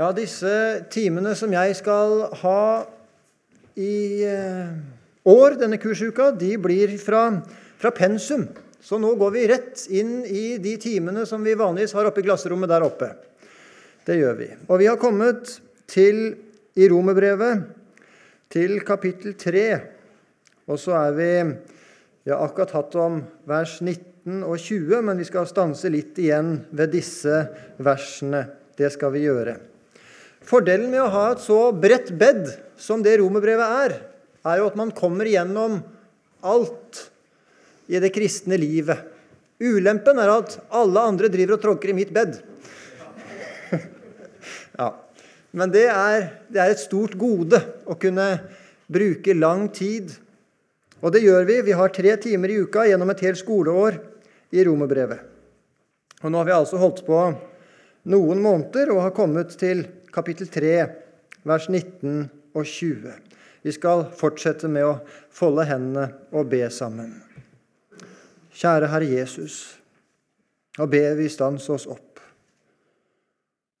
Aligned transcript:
Ja, 0.00 0.14
disse 0.16 0.50
timene 0.88 1.34
som 1.36 1.52
jeg 1.52 1.74
skal 1.76 2.22
ha 2.40 2.60
i 3.76 4.24
eh, 4.24 4.70
år, 5.28 5.58
denne 5.60 5.76
kursuka, 5.76 6.30
de 6.40 6.54
blir 6.56 6.94
fra, 6.96 7.26
fra 7.76 7.92
pensum. 7.92 8.46
Så 8.80 8.96
nå 8.96 9.10
går 9.20 9.34
vi 9.34 9.42
rett 9.50 9.82
inn 9.92 10.22
i 10.24 10.56
de 10.56 10.72
timene 10.80 11.26
som 11.28 11.44
vi 11.44 11.52
vanligvis 11.52 11.92
har 11.98 12.08
oppe 12.08 12.24
i 12.24 12.24
klasserommet 12.30 12.72
der 12.72 12.88
oppe. 12.88 13.10
Det 14.08 14.16
gjør 14.16 14.40
vi. 14.40 14.48
Og 14.72 14.80
vi 14.80 14.88
har 14.88 14.96
kommet 14.96 15.52
til, 15.84 16.30
i 16.80 16.88
Romerbrevet, 16.88 17.68
til 18.48 18.78
kapittel 18.88 19.36
3. 19.36 19.68
Og 20.64 20.80
så 20.80 20.96
er 20.96 21.16
vi 21.18 21.32
Vi 22.24 22.32
har 22.32 22.40
akkurat 22.40 22.72
hatt 22.72 22.96
om 23.00 23.20
vers 23.48 23.82
19 23.84 24.46
og 24.48 24.56
20, 24.56 25.02
men 25.04 25.20
vi 25.20 25.28
skal 25.28 25.48
stanse 25.48 25.92
litt 25.92 26.16
igjen 26.20 26.54
ved 26.72 26.96
disse 26.96 27.42
versene. 27.84 28.46
Det 28.80 28.88
skal 28.96 29.12
vi 29.12 29.28
gjøre. 29.28 29.60
Fordelen 30.46 30.90
med 30.90 31.02
å 31.04 31.12
ha 31.12 31.24
et 31.32 31.42
så 31.44 31.58
bredt 31.76 32.12
bed 32.18 32.48
som 32.80 33.02
det 33.04 33.18
romerbrevet 33.20 33.76
er, 33.84 33.96
er 34.48 34.60
jo 34.60 34.68
at 34.70 34.78
man 34.78 34.92
kommer 34.96 35.28
gjennom 35.28 35.80
alt 36.40 37.10
i 37.90 38.00
det 38.00 38.12
kristne 38.14 38.56
livet. 38.60 39.02
Ulempen 39.60 40.16
er 40.22 40.32
at 40.32 40.56
alle 40.72 41.02
andre 41.04 41.28
driver 41.32 41.58
og 41.58 41.64
tråkker 41.64 41.92
i 41.92 41.96
mitt 41.98 42.12
bed. 42.16 42.38
ja. 44.80 44.88
Men 45.50 45.72
det 45.74 45.84
er, 45.90 46.30
det 46.48 46.62
er, 46.62 46.72
et 46.72 46.80
stort 46.80 47.16
gode 47.18 47.58
å 47.84 47.96
kunne 48.00 48.26
bruke 48.90 49.34
lang 49.36 49.66
tid. 49.74 50.14
Og 51.02 51.12
det 51.12 51.24
gjør 51.24 51.44
vi. 51.48 51.58
Vi 51.66 51.76
har 51.76 51.92
tre 51.92 52.14
timer 52.22 52.54
i 52.54 52.60
uka 52.62 52.86
gjennom 52.88 53.10
et 53.12 53.24
helt 53.26 53.40
skoleår 53.40 53.98
i 54.54 54.64
romerbrevet. 54.64 55.26
Og 56.22 56.32
nå 56.32 56.40
har 56.40 56.48
vi 56.48 56.56
altså 56.56 56.80
holdt 56.80 57.02
på 57.04 57.20
noen 58.10 58.40
måneder 58.40 58.92
og 58.94 59.04
har 59.04 59.16
kommet 59.16 59.52
til 59.60 59.84
kapittel 60.12 60.48
3, 60.50 60.74
vers 61.46 61.68
19 61.68 62.28
og 62.54 62.64
20. 62.66 63.16
Vi 63.62 63.74
skal 63.76 64.06
fortsette 64.16 64.68
med 64.72 64.86
å 64.86 64.98
folde 65.34 65.66
hendene 65.68 66.06
og 66.32 66.48
be 66.52 66.62
sammen. 66.72 67.12
Kjære 68.56 68.88
Herre 68.92 69.08
Jesus, 69.08 69.58
nå 70.78 70.86
ber 70.90 71.14
vi 71.18 71.28
stans 71.32 71.68
oss 71.72 71.86
opp 71.90 72.10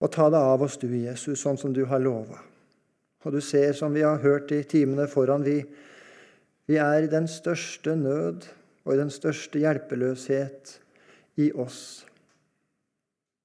og 0.00 0.08
ta 0.14 0.30
det 0.32 0.40
av 0.40 0.62
oss, 0.64 0.78
du 0.80 0.88
Jesus, 0.88 1.42
sånn 1.42 1.58
som 1.60 1.74
du 1.76 1.82
har 1.88 2.00
lova. 2.00 2.38
Og 3.20 3.34
du 3.36 3.40
ser, 3.44 3.74
som 3.76 3.92
vi 3.92 4.00
har 4.00 4.22
hørt 4.22 4.52
i 4.56 4.62
timene 4.64 5.04
foran, 5.12 5.44
vi, 5.44 5.58
vi 6.70 6.78
er 6.80 7.04
i 7.04 7.10
den 7.12 7.28
største 7.28 7.92
nød 8.00 8.46
og 8.86 8.94
i 8.94 9.00
den 9.00 9.12
største 9.12 9.60
hjelpeløshet 9.60 10.78
i 11.44 11.50
oss. 11.52 12.06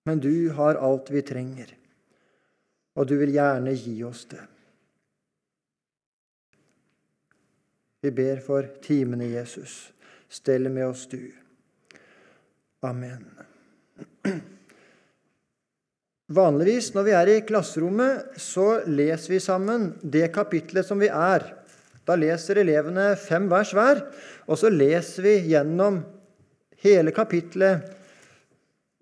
Men 0.07 0.21
du 0.23 0.53
har 0.55 0.79
alt 0.79 1.11
vi 1.11 1.25
trenger, 1.27 1.73
og 2.95 3.07
du 3.07 3.17
vil 3.19 3.33
gjerne 3.35 3.73
gi 3.75 3.95
oss 4.07 4.25
det. 4.31 4.43
Vi 8.05 8.11
ber 8.13 8.39
for 8.45 8.67
timene, 8.85 9.27
Jesus. 9.33 9.91
Stell 10.29 10.69
med 10.69 10.85
oss, 10.87 11.07
du. 11.09 11.19
Amen. 12.85 13.25
Vanligvis 16.35 16.91
når 16.95 17.05
vi 17.05 17.13
er 17.17 17.31
i 17.33 17.41
klasserommet, 17.45 18.37
så 18.41 18.83
leser 18.89 19.35
vi 19.35 19.41
sammen 19.41 19.91
det 20.01 20.31
kapitlet 20.35 20.87
som 20.87 21.01
vi 21.01 21.09
er. 21.09 21.47
Da 22.05 22.17
leser 22.17 22.61
elevene 22.61 23.11
fem 23.17 23.49
vers 23.49 23.73
hver, 23.73 24.03
og 24.45 24.61
så 24.61 24.69
leser 24.69 25.25
vi 25.25 25.35
gjennom 25.51 26.03
hele 26.85 27.13
kapitlet 27.13 27.89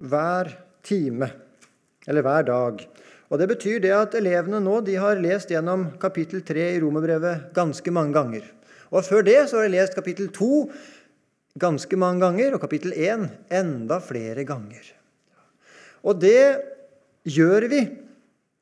hver 0.03 0.51
time, 0.83 1.27
eller 2.07 2.23
hver 2.23 2.47
dag. 2.47 2.83
Og 3.33 3.39
Det 3.41 3.47
betyr 3.49 3.79
det 3.81 3.89
at 3.97 4.13
elevene 4.13 4.59
nå 4.61 4.75
de 4.85 4.93
har 5.01 5.17
lest 5.17 5.49
gjennom 5.49 5.87
kapittel 5.97 6.43
3 6.45 6.67
i 6.75 6.81
Romerbrevet 6.83 7.47
ganske 7.55 7.89
mange 7.89 8.13
ganger. 8.13 8.43
Og 8.93 9.01
Før 9.01 9.25
det 9.25 9.39
så 9.49 9.57
har 9.57 9.65
de 9.65 9.73
lest 9.73 9.95
kapittel 9.97 10.29
2 10.29 10.69
ganske 11.57 11.97
mange 11.97 12.21
ganger, 12.21 12.53
og 12.53 12.61
kapittel 12.61 12.93
1 12.93 13.25
enda 13.49 13.97
flere 14.05 14.45
ganger. 14.45 14.85
Og 16.05 16.21
det 16.21 16.61
gjør 17.25 17.67
vi 17.73 17.81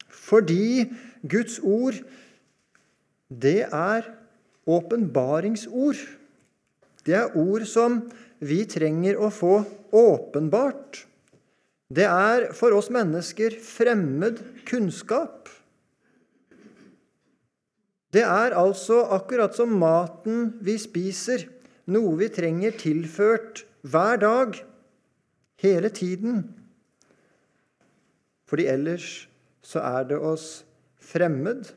fordi 0.08 0.88
Guds 1.28 1.60
ord, 1.60 2.00
det 3.28 3.68
er 3.68 4.08
åpenbaringsord. 4.64 6.00
Det 7.04 7.16
er 7.18 7.36
ord 7.36 7.68
som 7.68 8.00
vi 8.40 8.64
trenger 8.70 9.20
å 9.20 9.28
få 9.34 9.66
åpenbart. 9.92 11.04
Det 11.92 12.08
er 12.08 12.52
for 12.56 12.72
oss 12.78 12.88
mennesker 12.94 13.58
fremmed 13.66 14.40
kunnskap. 14.70 15.50
Det 18.12 18.24
er 18.24 18.56
altså 18.56 19.02
akkurat 19.16 19.56
som 19.56 19.74
maten 19.80 20.54
vi 20.64 20.78
spiser 20.80 21.48
noe 21.92 22.16
vi 22.20 22.30
trenger 22.32 22.76
tilført 22.80 23.64
hver 23.88 24.20
dag, 24.22 24.60
hele 25.62 25.90
tiden. 25.94 26.44
Fordi 28.50 28.68
ellers 28.72 29.10
så 29.64 29.84
er 29.84 30.08
det 30.12 30.20
oss 30.20 30.64
fremmed. 31.02 31.70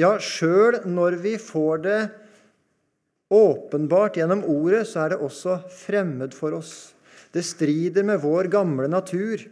Ja, 0.00 0.16
sjøl 0.18 0.80
når 0.88 1.18
vi 1.22 1.36
får 1.40 1.82
det 1.86 2.00
åpenbart 3.32 4.18
gjennom 4.20 4.44
ordet, 4.48 4.84
så 4.88 5.04
er 5.04 5.14
det 5.14 5.22
også 5.24 5.58
fremmed 5.72 6.34
for 6.36 6.58
oss. 6.58 6.92
Det 7.32 7.44
strider 7.46 8.04
med 8.06 8.20
vår 8.22 8.50
gamle 8.52 8.88
natur. 8.92 9.42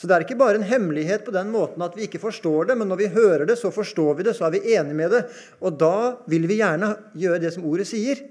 Så 0.00 0.08
det 0.08 0.16
er 0.16 0.24
ikke 0.24 0.38
bare 0.40 0.56
en 0.56 0.64
hemmelighet 0.64 1.26
på 1.26 1.34
den 1.34 1.50
måten 1.52 1.82
at 1.84 1.96
vi 1.96 2.06
ikke 2.06 2.22
forstår 2.22 2.70
det, 2.70 2.78
men 2.80 2.88
når 2.88 3.02
vi 3.02 3.08
hører 3.12 3.44
det, 3.50 3.58
så 3.60 3.68
forstår 3.74 4.16
vi 4.16 4.24
det, 4.24 4.32
så 4.36 4.46
er 4.46 4.54
vi 4.54 4.62
enige 4.72 4.96
med 4.96 5.12
det. 5.12 5.26
Og 5.60 5.76
da 5.76 6.22
vil 6.30 6.48
vi 6.48 6.62
gjerne 6.62 6.94
gjøre 7.20 7.42
det 7.42 7.52
som 7.52 7.66
ordet 7.68 7.84
sier. 7.90 8.22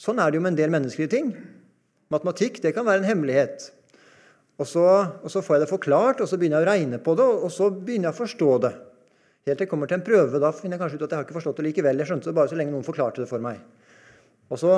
Sånn 0.00 0.20
er 0.20 0.28
det 0.28 0.36
jo 0.36 0.44
med 0.44 0.52
en 0.52 0.60
del 0.60 0.72
menneskelige 0.72 1.14
ting. 1.16 1.32
Matematikk 2.12 2.60
det 2.60 2.74
kan 2.76 2.84
være 2.84 3.00
en 3.00 3.08
hemmelighet. 3.08 3.70
Og 4.60 4.68
så, 4.68 4.84
og 5.24 5.32
så, 5.32 5.40
får 5.40 5.56
jeg 5.56 5.64
det 5.64 5.72
forklart, 5.72 6.20
og 6.20 6.28
så 6.28 6.36
begynner 6.36 6.60
jeg 6.60 6.66
å 6.66 6.70
regne 6.74 7.00
på 7.00 7.16
det, 7.16 7.24
og 7.24 7.52
så 7.52 7.70
begynner 7.72 8.10
jeg 8.10 8.16
å 8.18 8.20
forstå 8.20 8.52
det. 8.66 8.72
Helt 9.48 9.56
til 9.56 9.64
jeg 9.64 9.70
kommer 9.70 9.88
til 9.88 9.96
en 9.96 10.04
prøve. 10.04 10.40
Da 10.42 10.50
finner 10.52 10.76
jeg 10.76 10.82
kanskje 10.82 10.98
ut 10.98 11.04
at 11.06 11.14
jeg 11.14 11.16
har 11.22 11.24
ikke 11.24 11.38
forstått 11.38 11.62
det 11.62 11.70
likevel. 11.70 12.02
Jeg 12.02 12.10
skjønte 12.10 12.28
det 12.28 12.36
bare 12.36 12.52
så 12.52 12.58
lenge 12.60 12.74
noen 12.74 12.84
forklarte 12.84 13.22
det 13.22 13.30
for 13.30 13.40
meg. 13.40 13.62
Og 14.52 14.60
så, 14.60 14.74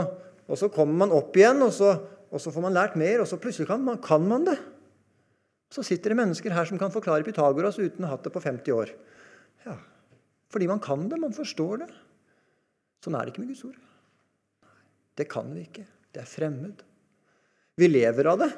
og 0.53 0.59
så 0.61 0.69
kommer 0.73 1.07
man 1.07 1.15
opp 1.17 1.37
igjen, 1.39 1.63
og 1.65 1.73
så, 1.73 1.95
og 2.29 2.41
så, 2.41 2.53
får 2.53 2.67
man 2.67 2.77
lært 2.77 2.99
mer, 3.01 3.23
og 3.23 3.29
så 3.29 3.39
plutselig 3.41 3.71
kan 3.71 3.81
man, 3.85 4.01
kan 4.05 4.25
man 4.29 4.45
det. 4.45 4.59
Så 5.73 5.85
sitter 5.87 6.13
det 6.13 6.19
mennesker 6.19 6.53
her 6.53 6.69
som 6.69 6.77
kan 6.81 6.93
forklare 6.93 7.25
Pythagoras 7.25 7.81
uten 7.81 8.05
å 8.05 8.11
ha 8.11 8.19
hatt 8.19 8.27
det 8.27 8.35
på 8.35 8.43
50 8.45 8.77
år. 8.77 8.93
Ja, 9.65 9.79
Fordi 10.53 10.69
man 10.69 10.83
kan 10.85 11.07
det, 11.09 11.17
man 11.23 11.33
forstår 11.33 11.87
det. 11.87 11.89
Sånn 13.01 13.17
er 13.17 13.25
det 13.25 13.33
ikke 13.33 13.47
med 13.47 13.55
Guds 13.55 13.65
ord. 13.71 13.81
Det 15.17 15.25
kan 15.33 15.49
vi 15.57 15.65
ikke. 15.65 15.87
Det 16.13 16.21
er 16.21 16.29
fremmed. 16.29 16.85
Vi 17.81 17.89
lever 17.89 18.29
av 18.29 18.45
det. 18.45 18.51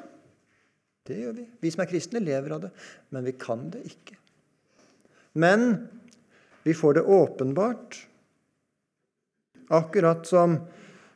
Det 1.07 1.17
gjør 1.21 1.37
vi. 1.37 1.45
Vi 1.63 1.71
som 1.71 1.85
er 1.85 1.89
kristne, 1.89 2.19
lever 2.23 2.57
av 2.57 2.65
det. 2.65 2.71
Men 3.15 3.27
vi 3.27 3.35
kan 3.39 3.69
det 3.71 3.85
ikke. 3.87 4.19
Men 5.39 5.85
vi 6.67 6.75
får 6.75 6.99
det 6.99 7.07
åpenbart. 7.15 8.01
Akkurat 9.75 10.27
som 10.27 10.59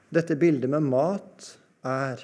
dette 0.09 0.37
bildet 0.39 0.71
med 0.71 0.85
mat 0.89 1.47
er. 1.85 2.23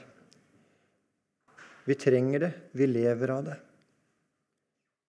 Vi 1.85 1.95
trenger 2.01 2.47
det. 2.47 2.51
Vi 2.71 2.87
lever 2.89 3.33
av 3.35 3.43
det. 3.45 3.57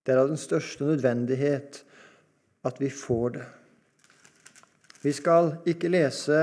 Det 0.05 0.13
er 0.13 0.21
av 0.21 0.29
den 0.29 0.39
største 0.39 0.85
nødvendighet 0.87 1.81
at 2.67 2.81
vi 2.81 2.89
får 2.93 3.29
det. 3.39 3.47
Vi 5.01 5.13
skal 5.13 5.55
ikke 5.67 5.91
lese 5.91 6.39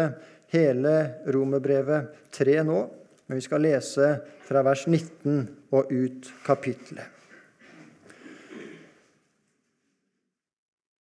hele 0.53 0.94
romerbrevet 1.33 2.31
3 2.34 2.61
nå, 2.67 2.83
men 3.27 3.41
vi 3.41 3.44
skal 3.47 3.65
lese 3.65 4.11
fra 4.44 4.62
vers 4.67 4.84
19 4.91 5.41
og 5.75 5.91
ut 5.91 6.31
kapittelet. 6.44 7.13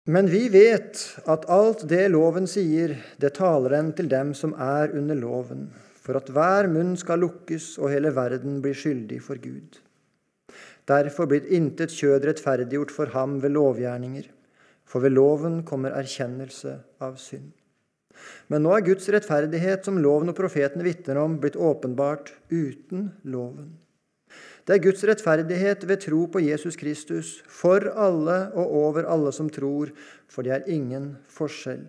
Men 0.09 0.25
vi 0.25 0.47
vet 0.49 0.97
at 1.29 1.43
alt 1.53 1.83
det 1.89 2.07
loven 2.09 2.47
sier, 2.49 2.95
det 3.21 3.35
taler 3.37 3.75
en 3.77 3.91
til 3.93 4.07
dem 4.09 4.31
som 4.33 4.55
er 4.57 4.89
under 4.97 5.17
loven, 5.19 5.67
for 6.01 6.17
at 6.17 6.31
hver 6.33 6.65
munn 6.71 6.95
skal 6.97 7.21
lukkes 7.21 7.75
og 7.77 7.91
hele 7.93 8.09
verden 8.15 8.55
blir 8.63 8.73
skyldig 8.73 9.19
for 9.21 9.37
Gud. 9.43 9.77
Derfor 10.89 11.29
blir 11.29 11.45
intet 11.53 11.93
kjød 11.93 12.25
rettferdiggjort 12.25 12.93
for 12.95 13.13
ham 13.13 13.37
ved 13.43 13.53
lovgjerninger, 13.53 14.25
for 14.89 15.05
ved 15.05 15.13
loven 15.13 15.61
kommer 15.67 15.93
erkjennelse 15.93 16.79
av 17.05 17.19
synd. 17.21 17.51
Men 18.49 18.65
nå 18.65 18.73
er 18.73 18.87
Guds 18.87 19.11
rettferdighet, 19.13 19.85
som 19.85 20.01
loven 20.01 20.33
og 20.33 20.39
profetene 20.39 20.87
vitner 20.89 21.21
om, 21.21 21.37
blitt 21.37 21.59
åpenbart 21.59 22.33
uten 22.49 23.11
loven. 23.29 23.75
Det 24.69 24.75
er 24.75 24.83
Guds 24.83 25.01
rettferdighet 25.01 25.81
ved 25.89 25.97
tro 26.03 26.27
på 26.29 26.43
Jesus 26.45 26.75
Kristus, 26.77 27.29
for 27.49 27.87
alle 27.89 28.51
og 28.53 28.73
over 28.83 29.07
alle 29.09 29.31
som 29.33 29.47
tror, 29.49 29.89
for 30.29 30.45
det 30.45 30.51
er 30.53 30.67
ingen 30.69 31.15
forskjell. 31.25 31.87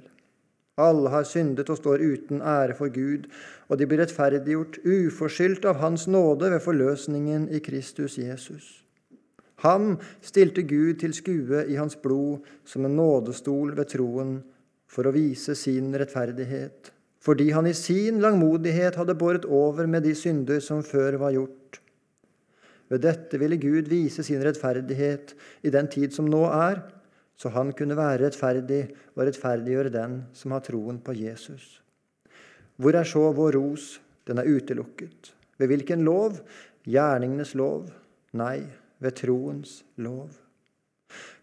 Alle 0.80 1.10
har 1.12 1.26
syndet 1.28 1.68
og 1.68 1.76
står 1.76 2.00
uten 2.00 2.40
ære 2.40 2.72
for 2.78 2.88
Gud, 2.88 3.26
og 3.68 3.76
de 3.76 3.84
blir 3.84 4.00
rettferdiggjort 4.00 4.78
uforskyldt 4.80 5.68
av 5.68 5.76
Hans 5.82 6.06
nåde 6.08 6.48
ved 6.54 6.64
forløsningen 6.64 7.50
i 7.52 7.60
Kristus 7.60 8.16
Jesus. 8.16 8.70
Ham 9.60 9.98
stilte 10.24 10.64
Gud 10.64 11.02
til 11.04 11.12
skue 11.12 11.66
i 11.68 11.76
hans 11.76 11.98
blod 12.00 12.48
som 12.64 12.88
en 12.88 12.96
nådestol 12.96 13.76
ved 13.76 13.92
troen 13.92 14.38
for 14.88 15.04
å 15.04 15.12
vise 15.12 15.52
sin 15.52 15.92
rettferdighet, 15.92 16.94
fordi 17.20 17.50
han 17.52 17.68
i 17.68 17.76
sin 17.76 18.24
langmodighet 18.24 18.96
hadde 18.96 19.20
båret 19.20 19.44
over 19.44 19.84
med 19.84 20.08
de 20.08 20.16
synder 20.16 20.64
som 20.64 20.80
før 20.80 21.20
var 21.20 21.36
gjort. 21.36 21.82
Ved 22.90 23.04
dette 23.06 23.38
ville 23.38 23.58
Gud 23.60 23.88
vise 23.90 24.24
sin 24.26 24.42
rettferdighet 24.42 25.36
i 25.62 25.70
den 25.70 25.88
tid 25.90 26.14
som 26.14 26.26
nå 26.26 26.42
er, 26.50 26.82
så 27.38 27.52
han 27.54 27.70
kunne 27.72 27.96
være 27.96 28.24
rettferdig 28.26 28.82
og 29.14 29.22
rettferdiggjøre 29.24 29.92
den 29.94 30.18
som 30.36 30.52
har 30.52 30.64
troen 30.66 30.98
på 31.00 31.14
Jesus. 31.16 31.78
Hvor 32.80 32.96
er 32.98 33.06
så 33.06 33.30
vår 33.36 33.56
ros? 33.56 34.00
Den 34.26 34.42
er 34.42 34.48
utelukket. 34.50 35.32
Ved 35.58 35.70
hvilken 35.70 36.04
lov? 36.04 36.40
Gjerningenes 36.84 37.54
lov? 37.54 37.88
Nei, 38.36 38.66
ved 39.00 39.16
troens 39.20 39.80
lov. 39.96 40.34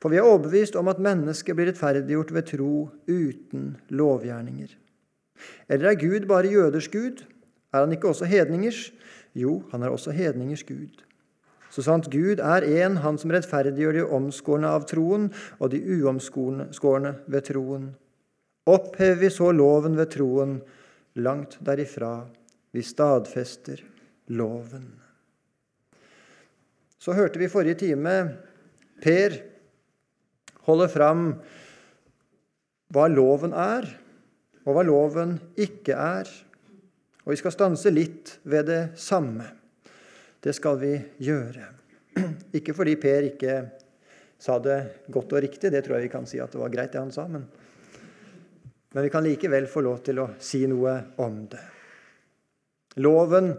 For 0.01 0.13
vi 0.13 0.19
er 0.19 0.27
overbevist 0.27 0.77
om 0.79 0.87
at 0.91 1.01
mennesket 1.03 1.57
blir 1.57 1.71
rettferdiggjort 1.71 2.33
ved 2.35 2.47
tro 2.51 2.73
uten 3.07 3.73
lovgjerninger. 3.89 4.69
Eller 5.69 5.91
er 5.91 5.99
Gud 6.01 6.27
bare 6.29 6.51
jøders 6.51 6.87
gud? 6.87 7.25
Er 7.73 7.83
han 7.83 7.91
ikke 7.91 8.09
også 8.09 8.25
hedningers? 8.25 8.91
Jo, 9.35 9.63
han 9.71 9.83
er 9.83 9.93
også 9.93 10.11
hedningers 10.11 10.63
gud. 10.63 11.03
Så 11.77 11.83
sant 11.85 12.07
Gud 12.09 12.39
er 12.41 12.65
én, 12.65 12.95
han 13.03 13.19
som 13.21 13.29
rettferdiggjør 13.29 13.99
de 13.99 14.05
omskårne 14.17 14.69
av 14.73 14.87
troen 14.89 15.27
og 15.59 15.69
de 15.69 15.77
uomskårne 15.77 17.11
ved 17.29 17.43
troen. 17.45 17.91
Opphever 18.65 19.19
vi 19.21 19.29
så 19.29 19.51
loven 19.53 19.93
ved 19.93 20.09
troen, 20.15 20.55
langt 21.21 21.59
derifra. 21.61 22.25
Vi 22.73 22.81
stadfester 22.81 23.83
loven. 24.33 24.87
Så 26.97 27.13
hørte 27.13 27.37
vi 27.37 27.51
forrige 27.51 27.77
time 27.85 28.15
Per 29.05 29.37
holde 30.65 30.89
fram 30.89 31.27
hva 32.89 33.05
loven 33.13 33.53
er, 33.53 33.85
og 34.65 34.73
hva 34.73 34.87
loven 34.89 35.37
ikke 35.61 35.93
er. 35.93 36.33
Og 37.21 37.35
vi 37.35 37.39
skal 37.43 37.53
stanse 37.53 37.93
litt 37.93 38.39
ved 38.49 38.65
det 38.73 38.81
samme. 38.97 39.45
Det 40.47 40.53
skal 40.55 40.79
vi 40.79 40.93
gjøre. 41.27 41.67
Ikke 42.57 42.71
fordi 42.77 42.95
Per 43.01 43.25
ikke 43.33 43.55
sa 44.39 44.55
det 44.63 44.77
godt 45.11 45.33
og 45.35 45.41
riktig, 45.43 45.73
det 45.73 45.81
tror 45.83 45.97
jeg 45.97 46.07
vi 46.07 46.13
kan 46.13 46.27
si 46.29 46.39
at 46.39 46.53
det 46.53 46.61
var 46.61 46.71
greit, 46.71 46.93
det 46.93 47.01
han 47.01 47.11
sa, 47.11 47.25
men, 47.27 47.43
men 48.93 49.03
vi 49.03 49.09
kan 49.11 49.25
likevel 49.25 49.65
få 49.67 49.81
lov 49.83 49.99
til 50.05 50.21
å 50.21 50.27
si 50.39 50.61
noe 50.69 50.93
om 51.25 51.41
det. 51.51 51.63
Loven 53.03 53.51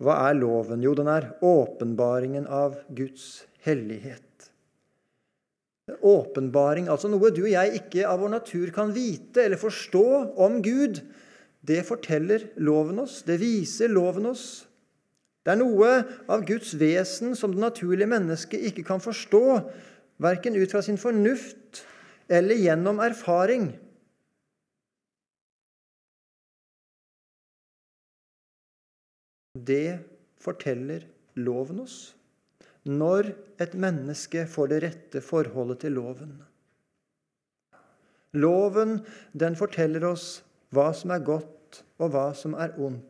hva 0.00 0.16
er 0.30 0.38
loven? 0.38 0.80
Jo, 0.80 0.94
den 0.96 1.10
er 1.12 1.26
åpenbaringen 1.44 2.46
av 2.48 2.78
Guds 2.96 3.44
hellighet. 3.66 4.24
Åpenbaring, 6.00 6.88
altså 6.88 7.10
noe 7.12 7.32
du 7.34 7.42
og 7.42 7.52
jeg 7.52 7.82
ikke 7.82 8.06
av 8.08 8.22
vår 8.22 8.32
natur 8.38 8.72
kan 8.72 8.94
vite 8.96 9.44
eller 9.44 9.60
forstå 9.60 10.06
om 10.40 10.62
Gud. 10.64 11.02
Det 11.60 11.82
forteller 11.84 12.48
loven 12.64 13.02
oss, 13.02 13.20
det 13.28 13.36
viser 13.42 13.92
loven 13.92 14.30
oss. 14.32 14.46
Det 15.40 15.54
er 15.54 15.60
noe 15.60 15.90
av 16.28 16.44
Guds 16.48 16.74
vesen 16.76 17.32
som 17.38 17.54
det 17.54 17.62
naturlige 17.62 18.10
mennesket 18.10 18.66
ikke 18.70 18.84
kan 18.90 19.00
forstå, 19.00 19.44
verken 20.20 20.58
ut 20.58 20.72
fra 20.72 20.82
sin 20.84 21.00
fornuft 21.00 21.84
eller 22.30 22.60
gjennom 22.60 23.00
erfaring. 23.02 23.70
Det 29.56 29.98
forteller 30.40 31.08
loven 31.40 31.82
oss 31.82 31.98
når 32.88 33.32
et 33.60 33.74
menneske 33.76 34.46
får 34.48 34.70
det 34.70 34.78
rette 34.84 35.20
forholdet 35.24 35.82
til 35.82 35.98
loven. 35.98 36.38
Loven 38.40 39.00
den 39.36 39.56
forteller 39.58 40.06
oss 40.08 40.40
hva 40.72 40.90
som 40.96 41.12
er 41.12 41.24
godt, 41.26 41.82
og 42.00 42.12
hva 42.14 42.30
som 42.36 42.54
er 42.54 42.72
ondt. 42.78 43.09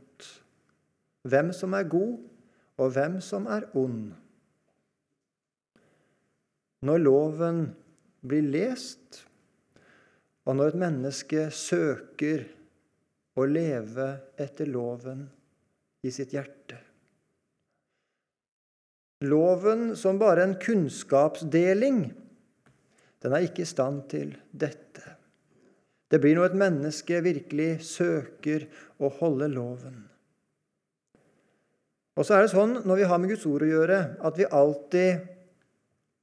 Hvem 1.29 1.53
som 1.53 1.75
er 1.77 1.89
god, 1.91 2.17
og 2.81 2.93
hvem 2.95 3.19
som 3.25 3.49
er 3.53 3.67
ond. 3.77 4.13
Når 6.81 7.03
loven 7.03 7.65
blir 8.25 8.47
lest, 8.49 9.21
og 10.49 10.57
når 10.57 10.73
et 10.73 10.81
menneske 10.81 11.49
søker 11.53 12.47
å 13.37 13.45
leve 13.45 14.09
etter 14.41 14.71
loven, 14.71 15.27
i 16.01 16.09
sitt 16.09 16.33
hjerte. 16.33 16.79
Loven 19.29 19.91
som 20.01 20.17
bare 20.17 20.47
en 20.47 20.55
kunnskapsdeling, 20.57 21.99
den 23.21 23.35
er 23.37 23.45
ikke 23.45 23.67
i 23.67 23.69
stand 23.69 24.07
til 24.09 24.33
dette. 24.49 25.05
Det 26.09 26.19
blir 26.23 26.39
når 26.39 26.55
et 26.55 26.61
menneske 26.63 27.21
virkelig 27.23 27.83
søker 27.85 28.65
å 28.97 29.13
holde 29.21 29.51
loven. 29.53 30.01
Og 32.19 32.27
så 32.27 32.37
er 32.37 32.45
det 32.45 32.53
sånn 32.55 32.81
når 32.85 33.01
vi 33.01 33.09
har 33.11 33.21
med 33.21 33.33
Guds 33.33 33.47
ord 33.49 33.65
å 33.65 33.71
gjøre, 33.71 34.01
at 34.19 34.39
vi 34.39 34.49
alltid 34.49 35.29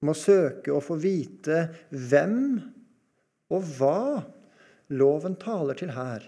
må 0.06 0.14
søke 0.18 0.74
å 0.76 0.84
få 0.84 0.98
vite 1.02 1.68
hvem 1.90 2.40
og 3.54 3.70
hva 3.78 4.02
loven 4.94 5.38
taler 5.40 5.80
til 5.80 5.94
her. 5.96 6.26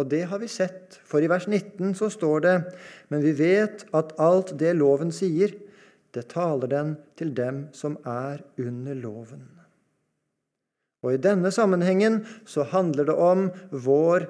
Og 0.00 0.08
det 0.08 0.22
har 0.30 0.40
vi 0.40 0.48
sett, 0.48 0.96
for 1.04 1.20
i 1.20 1.28
vers 1.28 1.46
19 1.46 1.92
så 1.94 2.08
står 2.10 2.40
det:" 2.40 2.56
Men 3.08 3.20
vi 3.20 3.32
vet 3.36 3.84
at 3.92 4.14
alt 4.18 4.56
det 4.58 4.72
loven 4.76 5.12
sier, 5.12 5.52
det 6.12 6.28
taler 6.28 6.68
den 6.68 6.96
til 7.16 7.34
dem 7.34 7.68
som 7.72 7.96
er 8.04 8.42
under 8.58 8.94
loven. 8.94 9.44
Og 11.02 11.14
i 11.14 11.20
denne 11.20 11.50
sammenhengen 11.50 12.22
så 12.46 12.62
handler 12.62 13.04
det 13.04 13.14
om 13.14 13.50
vår 13.70 14.28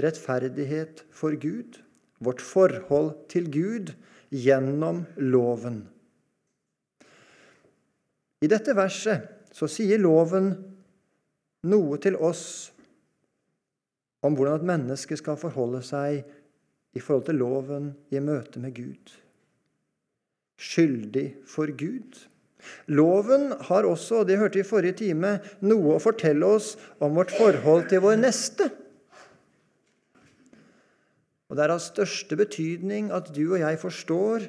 rettferdighet 0.00 1.04
for 1.12 1.36
Gud, 1.36 1.83
vårt 2.24 2.42
forhold 2.44 3.14
til 3.32 3.50
Gud 3.52 3.94
gjennom 4.34 5.04
loven. 5.16 5.84
I 8.44 8.50
dette 8.50 8.74
verset 8.76 9.52
så 9.54 9.68
sier 9.70 10.00
loven 10.02 10.52
noe 11.70 11.98
til 12.02 12.16
oss 12.20 12.44
om 14.24 14.36
hvordan 14.36 14.60
et 14.60 14.68
menneske 14.68 15.16
skal 15.20 15.38
forholde 15.40 15.80
seg 15.84 16.24
i 16.94 17.02
forhold 17.02 17.26
til 17.28 17.40
loven 17.40 17.90
i 18.14 18.20
møte 18.22 18.60
med 18.62 18.74
Gud. 18.76 19.12
Skyldig 20.60 21.26
for 21.50 21.72
Gud. 21.76 22.20
Loven 22.86 23.50
har 23.68 23.84
også, 23.84 24.22
og 24.22 24.28
det 24.28 24.38
hørte 24.40 24.60
vi 24.60 24.64
i 24.64 24.68
forrige 24.68 24.98
time, 25.02 25.36
noe 25.66 25.96
å 25.96 26.02
fortelle 26.02 26.48
oss 26.56 26.74
om 27.02 27.16
vårt 27.18 27.34
forhold 27.34 27.88
til 27.90 28.04
vår 28.04 28.20
neste. 28.22 28.70
Og 31.48 31.56
Det 31.56 31.64
er 31.64 31.74
av 31.74 31.82
største 31.82 32.36
betydning 32.36 33.10
at 33.12 33.28
du 33.34 33.42
og 33.52 33.60
jeg 33.60 33.78
forstår 33.78 34.48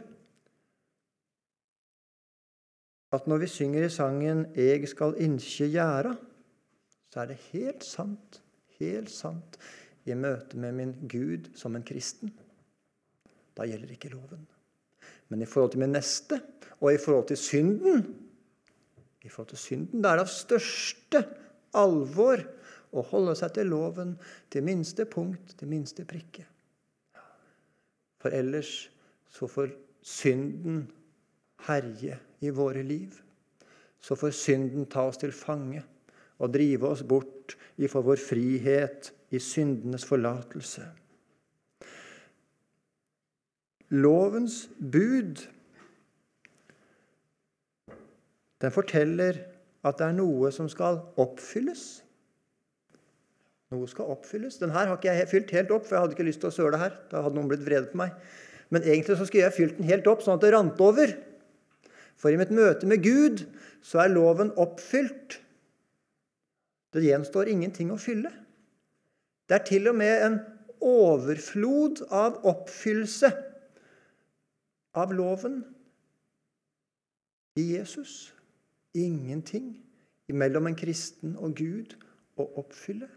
at 3.16 3.28
når 3.28 3.38
vi 3.44 3.48
synger 3.48 3.86
i 3.86 3.90
sangen 3.90 4.46
'Eg 4.56 4.88
skal 4.88 5.16
innskje 5.20 5.72
gjæra', 5.72 6.16
så 7.12 7.22
er 7.22 7.26
det 7.26 7.38
helt 7.52 7.84
sant 7.84 8.42
helt 8.80 9.12
sant 9.12 9.58
i 10.06 10.16
møte 10.18 10.60
med 10.62 10.76
min 10.78 10.94
Gud 11.10 11.52
som 11.58 11.76
en 11.76 11.86
kristen. 11.86 12.34
Da 13.56 13.66
gjelder 13.68 13.96
ikke 13.96 14.12
loven. 14.14 14.46
Men 15.30 15.42
i 15.42 15.50
forhold 15.50 15.74
til 15.74 15.82
min 15.82 15.96
neste 15.96 16.42
og 16.80 16.92
i 16.94 17.02
forhold 17.02 17.28
til 17.32 17.38
synden 17.38 18.06
i 19.26 19.30
forhold 19.30 19.50
til 19.50 19.58
synden, 19.58 20.04
Det 20.04 20.12
er 20.12 20.22
av 20.22 20.30
største 20.30 21.24
alvor 21.74 22.44
å 22.94 23.02
holde 23.02 23.34
seg 23.36 23.56
til 23.56 23.72
loven 23.74 24.12
til 24.54 24.64
minste 24.64 25.06
punkt, 25.10 25.56
til 25.58 25.68
minste 25.68 26.06
prikke. 26.06 26.46
For 28.26 28.34
ellers 28.34 28.90
så 29.30 29.46
får 29.46 29.68
synden 30.02 30.88
herje 31.68 32.16
i 32.42 32.50
våre 32.50 32.82
liv. 32.82 33.20
Så 34.02 34.18
får 34.18 34.32
synden 34.34 34.88
ta 34.90 35.04
oss 35.06 35.20
til 35.22 35.30
fange 35.30 35.84
og 36.42 36.50
drive 36.56 36.90
oss 36.90 37.04
bort 37.06 37.54
ifra 37.78 38.02
vår 38.02 38.18
frihet 38.18 39.12
i 39.30 39.38
syndenes 39.38 40.08
forlatelse. 40.10 40.88
Lovens 43.94 44.64
bud 44.82 45.46
den 48.66 48.74
forteller 48.74 49.38
at 49.86 50.02
det 50.02 50.10
er 50.10 50.18
noe 50.18 50.50
som 50.50 50.66
skal 50.72 51.04
oppfylles. 51.22 52.02
Noe 53.76 53.92
skal 53.92 54.10
oppfylles. 54.16 54.58
Den 54.62 54.74
her 54.74 54.88
har 54.88 54.98
ikke 54.98 55.12
jeg 55.12 55.30
fylt 55.32 55.54
helt 55.56 55.76
opp, 55.76 55.86
for 55.86 55.98
jeg 55.98 56.06
hadde 56.06 56.18
ikke 56.18 56.28
lyst 56.30 56.42
til 56.44 56.52
å 56.52 56.56
søle 56.56 56.80
her. 56.82 56.96
Da 57.12 57.22
hadde 57.26 57.38
noen 57.38 57.52
blitt 57.52 57.66
vrede 57.66 57.92
på 57.92 58.00
meg. 58.00 58.16
Men 58.74 58.86
egentlig 58.88 59.20
så 59.20 59.28
skulle 59.28 59.46
jeg 59.46 59.58
fylt 59.58 59.80
den 59.80 59.90
helt 59.92 60.08
opp, 60.10 60.24
sånn 60.24 60.40
at 60.40 60.46
det 60.46 60.54
rant 60.56 60.82
over. 60.82 61.14
For 62.16 62.32
i 62.32 62.40
mitt 62.40 62.54
møte 62.56 62.88
med 62.90 63.04
Gud 63.04 63.44
så 63.86 64.06
er 64.06 64.14
loven 64.14 64.54
oppfylt. 64.62 65.40
Det 66.96 67.04
gjenstår 67.04 67.52
ingenting 67.52 67.92
å 67.92 68.00
fylle. 68.00 68.32
Det 69.46 69.60
er 69.60 69.66
til 69.68 69.92
og 69.92 69.98
med 70.00 70.24
en 70.26 70.38
overflod 70.86 72.06
av 72.14 72.40
oppfyllelse 72.48 73.30
av 74.96 75.12
loven 75.14 75.60
i 77.60 77.68
Jesus. 77.76 78.32
Ingenting 78.96 79.74
mellom 80.32 80.70
en 80.70 80.78
kristen 80.80 81.36
og 81.38 81.58
Gud 81.60 81.98
å 82.40 82.48
oppfylle. 82.62 83.10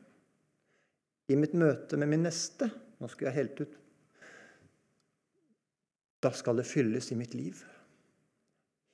I 1.28 1.36
mitt 1.36 1.54
møte 1.58 1.98
med 2.00 2.10
min 2.10 2.24
neste 2.26 2.70
Nå 2.98 3.06
skulle 3.06 3.30
jeg 3.30 3.38
helt 3.38 3.60
ut. 3.62 3.74
Da 6.18 6.32
skal 6.34 6.58
det 6.58 6.64
fylles 6.66 7.12
i 7.14 7.18
mitt 7.18 7.36
liv. 7.38 7.60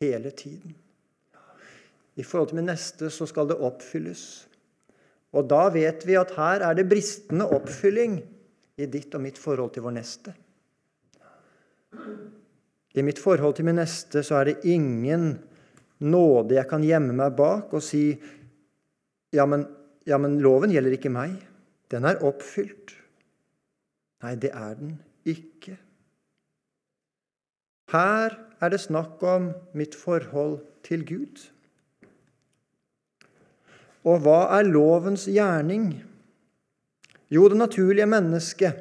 Hele 0.05 0.29
tiden. 0.37 0.75
I 2.21 2.23
forhold 2.27 2.51
til 2.51 2.59
min 2.61 2.69
neste 2.69 3.09
så 3.09 3.25
skal 3.31 3.49
det 3.49 3.57
oppfylles. 3.65 4.25
Og 5.33 5.49
da 5.49 5.63
vet 5.73 6.05
vi 6.05 6.19
at 6.21 6.35
her 6.37 6.67
er 6.69 6.77
det 6.77 6.85
bristende 6.91 7.49
oppfylling 7.49 8.19
i 8.77 8.91
ditt 8.91 9.15
og 9.17 9.25
mitt 9.25 9.41
forhold 9.41 9.73
til 9.73 9.87
vår 9.87 9.97
neste. 9.97 10.35
I 12.95 13.03
mitt 13.03 13.19
forhold 13.23 13.57
til 13.57 13.67
min 13.67 13.81
neste 13.81 14.23
så 14.27 14.43
er 14.43 14.51
det 14.51 14.69
ingen 14.71 15.33
nåde 16.05 16.59
jeg 16.59 16.69
kan 16.71 16.85
gjemme 16.85 17.17
meg 17.17 17.35
bak 17.39 17.73
og 17.75 17.83
si 17.83 18.11
ja 19.35 19.47
men, 19.49 19.65
ja, 20.07 20.19
men 20.21 20.37
loven 20.43 20.75
gjelder 20.75 20.99
ikke 20.99 21.11
meg. 21.11 21.39
Den 21.91 22.05
er 22.05 22.23
oppfylt. 22.25 22.95
Nei, 24.25 24.35
det 24.41 24.51
er 24.55 24.75
den 24.79 24.97
ikke. 25.25 25.77
Her 27.93 28.39
er 28.61 28.73
det 28.73 28.81
snakk 28.81 29.23
om 29.23 29.53
mitt 29.77 29.95
forhold 29.95 30.63
til 30.87 31.05
Gud. 31.07 31.45
Og 34.05 34.21
hva 34.25 34.41
er 34.59 34.69
lovens 34.69 35.29
gjerning? 35.29 35.93
Jo, 37.31 37.49
det 37.49 37.57
naturlige 37.57 38.07
mennesket 38.07 38.81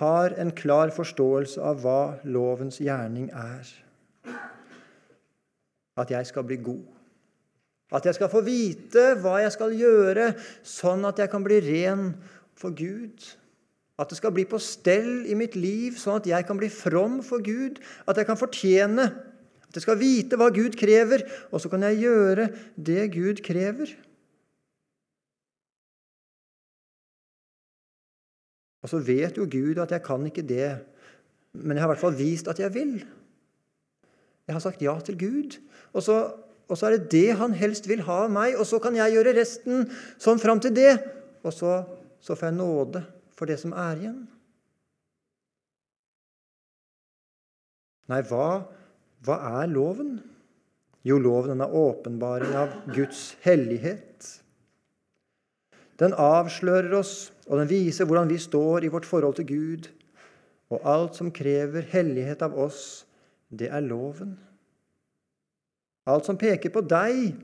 har 0.00 0.34
en 0.40 0.50
klar 0.50 0.90
forståelse 0.94 1.60
av 1.62 1.82
hva 1.84 2.00
lovens 2.24 2.80
gjerning 2.82 3.28
er. 3.30 3.68
At 5.96 6.10
jeg 6.10 6.26
skal 6.26 6.46
bli 6.48 6.56
god. 6.56 6.93
At 7.94 8.08
jeg 8.08 8.16
skal 8.16 8.30
få 8.32 8.42
vite 8.42 9.12
hva 9.22 9.38
jeg 9.44 9.54
skal 9.54 9.74
gjøre, 9.78 10.32
sånn 10.66 11.06
at 11.06 11.20
jeg 11.22 11.30
kan 11.30 11.44
bli 11.46 11.60
ren 11.62 12.08
for 12.58 12.74
Gud. 12.74 13.22
At 14.00 14.10
det 14.10 14.18
skal 14.18 14.34
bli 14.34 14.42
på 14.50 14.58
stell 14.58 15.22
i 15.30 15.36
mitt 15.38 15.54
liv, 15.54 15.94
sånn 16.00 16.18
at 16.18 16.26
jeg 16.26 16.46
kan 16.48 16.58
bli 16.58 16.70
from 16.72 17.20
for 17.22 17.44
Gud. 17.44 17.78
At 18.10 18.18
jeg 18.18 18.26
kan 18.26 18.40
fortjene. 18.40 19.06
At 19.68 19.78
jeg 19.78 19.86
skal 19.86 20.00
vite 20.00 20.38
hva 20.38 20.50
Gud 20.54 20.74
krever, 20.78 21.22
og 21.54 21.62
så 21.62 21.70
kan 21.70 21.86
jeg 21.86 22.02
gjøre 22.02 22.48
det 22.74 23.06
Gud 23.14 23.42
krever. 23.46 23.94
Og 28.84 28.90
så 28.92 29.00
vet 29.00 29.38
jo 29.40 29.46
Gud 29.48 29.80
at 29.80 29.94
jeg 29.94 30.04
kan 30.04 30.26
ikke 30.28 30.44
det, 30.44 30.74
men 31.56 31.78
jeg 31.78 31.84
har 31.84 31.88
i 31.88 31.94
hvert 31.94 32.02
fall 32.02 32.18
vist 32.18 32.50
at 32.50 32.58
jeg 32.60 32.74
vil. 32.74 32.98
Jeg 34.44 34.52
har 34.52 34.60
sagt 34.60 34.82
ja 34.84 34.92
til 35.00 35.16
Gud. 35.18 35.56
Og 35.96 36.04
så, 36.04 36.18
og 36.68 36.78
så 36.78 36.88
er 36.88 36.96
det 36.96 37.10
det 37.12 37.36
han 37.40 37.52
helst 37.56 37.88
vil 37.90 38.04
ha 38.06 38.24
av 38.24 38.32
meg, 38.32 38.56
og 38.56 38.64
så 38.68 38.80
kan 38.82 38.96
jeg 38.96 39.16
gjøre 39.16 39.34
resten 39.36 39.84
sånn 40.22 40.40
fram 40.40 40.62
til 40.64 40.72
det. 40.76 40.94
Og 41.44 41.52
så, 41.52 41.82
så 42.24 42.36
får 42.36 42.50
jeg 42.50 42.56
nåde 42.56 43.02
for 43.36 43.50
det 43.50 43.58
som 43.60 43.74
er 43.76 44.00
igjen. 44.00 44.22
Nei, 48.12 48.20
hva, 48.28 48.48
hva 49.24 49.36
er 49.60 49.68
loven? 49.72 50.16
Jo, 51.04 51.18
loven 51.20 51.60
er 51.60 51.76
åpenbaring 51.76 52.56
av 52.56 52.72
Guds 52.96 53.34
hellighet. 53.44 54.28
Den 56.00 56.16
avslører 56.16 56.96
oss, 56.98 57.30
og 57.46 57.60
den 57.60 57.68
viser 57.70 58.08
hvordan 58.08 58.30
vi 58.32 58.40
står 58.40 58.86
i 58.86 58.92
vårt 58.92 59.08
forhold 59.08 59.36
til 59.38 59.48
Gud. 59.52 59.90
Og 60.72 60.80
alt 60.88 61.20
som 61.20 61.32
krever 61.32 61.84
hellighet 61.92 62.42
av 62.44 62.56
oss, 62.56 63.04
det 63.52 63.68
er 63.68 63.84
loven. 63.84 64.34
Alt 66.06 66.26
som 66.28 66.38
peker 66.38 66.72
på 66.72 66.82
deg 66.84 67.34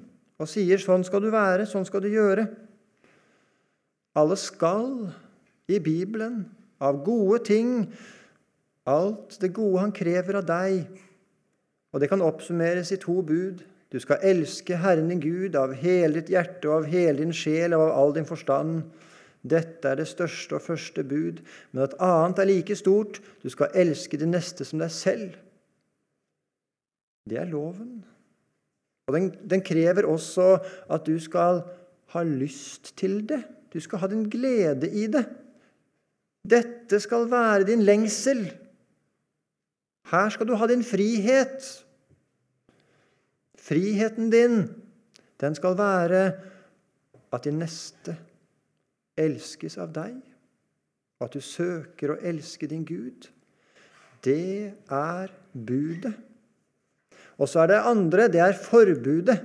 og 0.40 0.48
sier 0.48 0.78
'sånn 0.78 1.04
skal 1.04 1.20
du 1.20 1.30
være', 1.30 1.66
'sånn 1.66 1.86
skal 1.86 2.00
du 2.00 2.08
gjøre'. 2.08 2.48
Alle 4.16 4.36
skal 4.36 5.14
i 5.68 5.78
Bibelen 5.78 6.50
av 6.80 7.04
gode 7.04 7.44
ting, 7.44 7.92
alt 8.86 9.38
det 9.40 9.52
gode 9.52 9.78
han 9.78 9.92
krever 9.92 10.40
av 10.40 10.46
deg. 10.46 10.86
Og 11.92 12.00
det 12.00 12.08
kan 12.08 12.22
oppsummeres 12.22 12.92
i 12.92 12.96
to 12.96 13.22
bud. 13.22 13.62
Du 13.92 13.98
skal 13.98 14.22
elske 14.22 14.76
Herren 14.76 15.08
din 15.08 15.20
Gud 15.20 15.56
av 15.58 15.74
hele 15.74 16.20
ditt 16.20 16.30
hjerte 16.30 16.68
og 16.68 16.84
av 16.84 16.90
hele 16.90 17.18
din 17.18 17.32
sjel 17.32 17.74
og 17.74 17.88
av 17.88 17.98
all 17.98 18.14
din 18.14 18.28
forstand. 18.28 18.82
Dette 19.42 19.88
er 19.88 19.96
det 19.98 20.08
største 20.08 20.58
og 20.58 20.62
første 20.62 21.04
bud, 21.04 21.40
men 21.72 21.84
et 21.84 21.96
annet 21.98 22.38
er 22.38 22.44
like 22.44 22.76
stort. 22.76 23.20
Du 23.42 23.48
skal 23.50 23.72
elske 23.74 24.18
din 24.20 24.30
neste 24.30 24.64
som 24.64 24.78
deg 24.78 24.92
selv. 24.94 25.34
Det 27.28 27.38
er 27.40 27.48
loven. 27.50 28.04
Og 29.10 29.16
den, 29.18 29.30
den 29.50 29.62
krever 29.66 30.06
også 30.08 30.52
at 30.90 31.06
du 31.06 31.16
skal 31.22 31.64
ha 32.14 32.22
lyst 32.26 32.94
til 32.98 33.20
det. 33.28 33.42
Du 33.70 33.80
skal 33.82 34.02
ha 34.02 34.08
din 34.10 34.26
glede 34.30 34.88
i 34.90 35.06
det. 35.10 35.24
Dette 36.46 37.00
skal 37.02 37.28
være 37.30 37.66
din 37.68 37.82
lengsel. 37.82 38.46
Her 40.10 40.30
skal 40.32 40.48
du 40.48 40.56
ha 40.58 40.66
din 40.66 40.84
frihet. 40.86 41.68
Friheten 43.60 44.30
din, 44.32 44.62
den 45.40 45.54
skal 45.54 45.76
være 45.78 46.22
at 47.32 47.44
din 47.44 47.60
neste 47.60 48.16
elskes 49.20 49.76
av 49.78 49.92
deg, 49.94 50.16
og 51.20 51.28
at 51.28 51.36
du 51.36 51.44
søker 51.44 52.14
å 52.14 52.18
elske 52.26 52.66
din 52.70 52.86
Gud. 52.88 53.28
Det 54.24 54.72
er 54.90 55.32
budet. 55.52 56.16
Og 57.40 57.48
så 57.48 57.62
er 57.62 57.72
det 57.72 57.84
andre, 57.88 58.28
det 58.28 58.42
er 58.44 58.56
forbudet. 58.56 59.38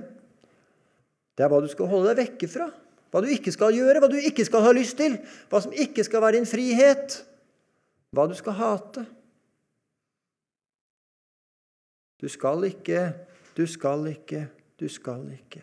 Det 1.36 1.44
er 1.44 1.52
hva 1.52 1.62
du 1.64 1.68
skal 1.72 1.88
holde 1.90 2.12
deg 2.12 2.26
vekke 2.26 2.48
fra. 2.52 2.68
Hva 3.12 3.22
du 3.24 3.30
ikke 3.32 3.52
skal 3.54 3.72
gjøre, 3.76 4.00
hva 4.02 4.10
du 4.12 4.18
ikke 4.20 4.44
skal 4.44 4.64
ha 4.66 4.72
lyst 4.76 4.98
til. 5.00 5.16
Hva 5.48 5.62
som 5.64 5.72
ikke 5.72 6.04
skal 6.04 6.24
være 6.24 6.38
din 6.38 6.48
frihet. 6.48 7.22
Hva 8.12 8.26
du 8.28 8.36
skal 8.36 8.58
hate. 8.58 9.06
Du 12.20 12.28
skal 12.32 12.64
ikke 12.68 13.08
du 13.56 13.64
skal 13.66 14.04
ikke, 14.10 14.48
du 14.76 14.84
skal 14.88 15.24
ikke. 15.32 15.62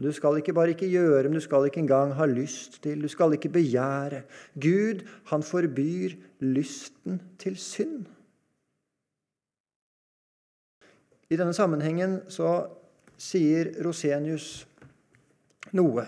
Du 0.00 0.08
skal 0.16 0.38
ikke 0.40 0.54
bare 0.56 0.72
ikke 0.72 0.88
gjøre, 0.88 1.28
men 1.28 1.36
du 1.36 1.44
skal 1.44 1.66
ikke 1.68 1.82
engang 1.82 2.14
ha 2.16 2.24
lyst 2.24 2.78
til. 2.82 3.02
Du 3.02 3.08
skal 3.08 3.36
ikke 3.36 3.52
begjære. 3.52 4.22
Gud, 4.56 5.04
han 5.28 5.42
forbyr 5.44 6.16
lysten 6.40 7.20
til 7.38 7.58
synd. 7.60 8.06
I 11.30 11.38
denne 11.38 11.54
sammenhengen 11.54 12.20
så 12.32 12.52
sier 13.20 13.72
Rosenius 13.84 14.66
noe. 15.76 16.06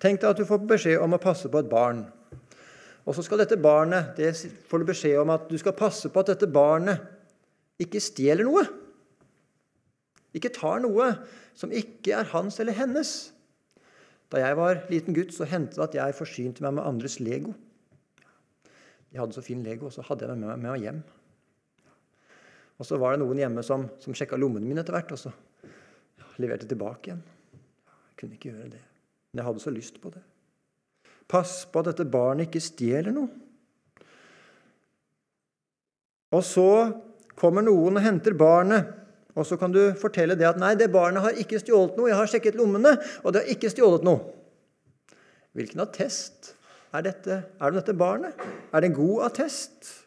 Tenk 0.00 0.22
deg 0.22 0.30
at 0.30 0.40
du 0.40 0.48
får 0.48 0.62
beskjed 0.66 1.02
om 1.02 1.14
å 1.14 1.22
passe 1.22 1.50
på 1.52 1.60
et 1.60 1.70
barn. 1.70 2.04
Og 3.02 3.16
så 3.16 3.24
skal 3.26 3.42
dette 3.42 3.58
barnet 3.60 4.14
det 4.16 4.32
får 4.70 4.82
du 4.82 4.88
beskjed 4.88 5.18
om 5.20 5.32
at 5.34 5.48
du 5.50 5.58
skal 5.60 5.76
passe 5.76 6.08
på 6.08 6.22
at 6.22 6.32
dette 6.32 6.48
barnet 6.50 7.02
ikke 7.82 8.00
stjeler 8.00 8.46
noe 8.46 8.64
ikke 10.36 10.52
tar 10.54 10.80
noe 10.80 11.12
som 11.56 11.72
ikke 11.74 12.16
er 12.16 12.30
hans 12.32 12.58
eller 12.62 12.76
hennes. 12.76 13.32
Da 14.32 14.40
jeg 14.40 14.56
var 14.56 14.84
liten 14.88 15.16
gutt, 15.16 15.34
så 15.36 15.48
hendte 15.48 15.76
det 15.76 15.90
at 15.90 15.98
jeg 15.98 16.16
forsynte 16.16 16.64
meg 16.64 16.78
med 16.78 16.88
andres 16.88 17.18
Lego. 17.20 17.52
Jeg 19.12 19.20
hadde 19.20 19.36
så 19.36 19.44
fin 19.44 19.60
Lego, 19.64 19.90
og 19.90 19.92
så 19.92 20.04
hadde 20.06 20.24
jeg 20.24 20.32
den 20.32 20.46
med 20.46 20.62
meg 20.64 20.86
hjem. 20.86 21.02
Og 22.82 22.86
så 22.88 22.98
var 22.98 23.14
det 23.14 23.22
noen 23.22 23.38
hjemme 23.38 23.62
som, 23.62 23.84
som 24.02 24.14
sjekka 24.16 24.34
lommene 24.34 24.66
mine 24.66 24.82
etter 24.82 24.96
hvert, 24.96 25.12
og 25.14 25.20
så 25.20 25.30
ja, 25.30 26.26
leverte 26.42 26.66
tilbake 26.66 27.12
igjen. 27.12 27.20
Jeg 27.54 28.16
kunne 28.18 28.34
ikke 28.34 28.50
gjøre 28.50 28.72
det, 28.72 28.80
men 29.30 29.38
jeg 29.38 29.46
hadde 29.46 29.62
så 29.62 29.70
lyst 29.70 30.00
på 30.02 30.10
det. 30.10 30.22
Pass 31.30 31.60
på 31.70 31.78
at 31.78 31.92
dette 31.92 32.08
barnet 32.10 32.48
ikke 32.48 32.64
stjeler 32.64 33.14
noe. 33.14 33.30
Og 36.34 36.42
så 36.42 36.66
kommer 37.38 37.62
noen 37.62 38.00
og 38.00 38.02
henter 38.02 38.34
barnet. 38.34 38.90
Og 39.38 39.46
så 39.46 39.56
kan 39.60 39.72
du 39.72 39.80
fortelle 39.96 40.34
det 40.36 40.50
at 40.50 40.58
'nei, 40.58 40.74
det 40.74 40.90
barnet 40.92 41.22
har 41.22 41.38
ikke 41.38 41.62
stjålet 41.62 41.94
noe'. 41.96 42.10
'Jeg 42.10 42.18
har 42.18 42.34
sjekket 42.34 42.58
lommene, 42.58 42.98
og 43.22 43.32
det 43.32 43.44
har 43.44 43.54
ikke 43.54 43.70
stjålet 43.70 44.02
noe'. 44.02 44.26
Hvilken 45.54 45.86
attest 45.86 46.56
er 46.92 47.06
dette? 47.06 47.44
Er 47.60 47.70
det 47.70 47.84
dette 47.84 47.94
barnet? 47.94 48.34
Er 48.74 48.80
det 48.80 48.90
en 48.90 48.98
god 48.98 49.30
attest? 49.30 50.01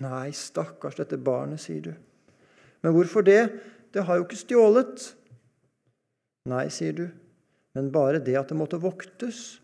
Nei, 0.00 0.30
stakkars 0.32 0.96
dette 0.96 1.18
barnet, 1.20 1.60
sier 1.60 1.82
du. 1.84 1.92
Men 2.80 2.94
hvorfor 2.96 3.24
det? 3.26 3.42
Det 3.92 4.04
har 4.06 4.16
jo 4.16 4.24
ikke 4.24 4.40
stjålet. 4.40 5.10
Nei, 6.48 6.66
sier 6.72 6.96
du. 6.96 7.06
Men 7.76 7.90
bare 7.92 8.22
det 8.24 8.38
at 8.40 8.50
det 8.50 8.58
måtte 8.58 8.80
voktes, 8.80 9.60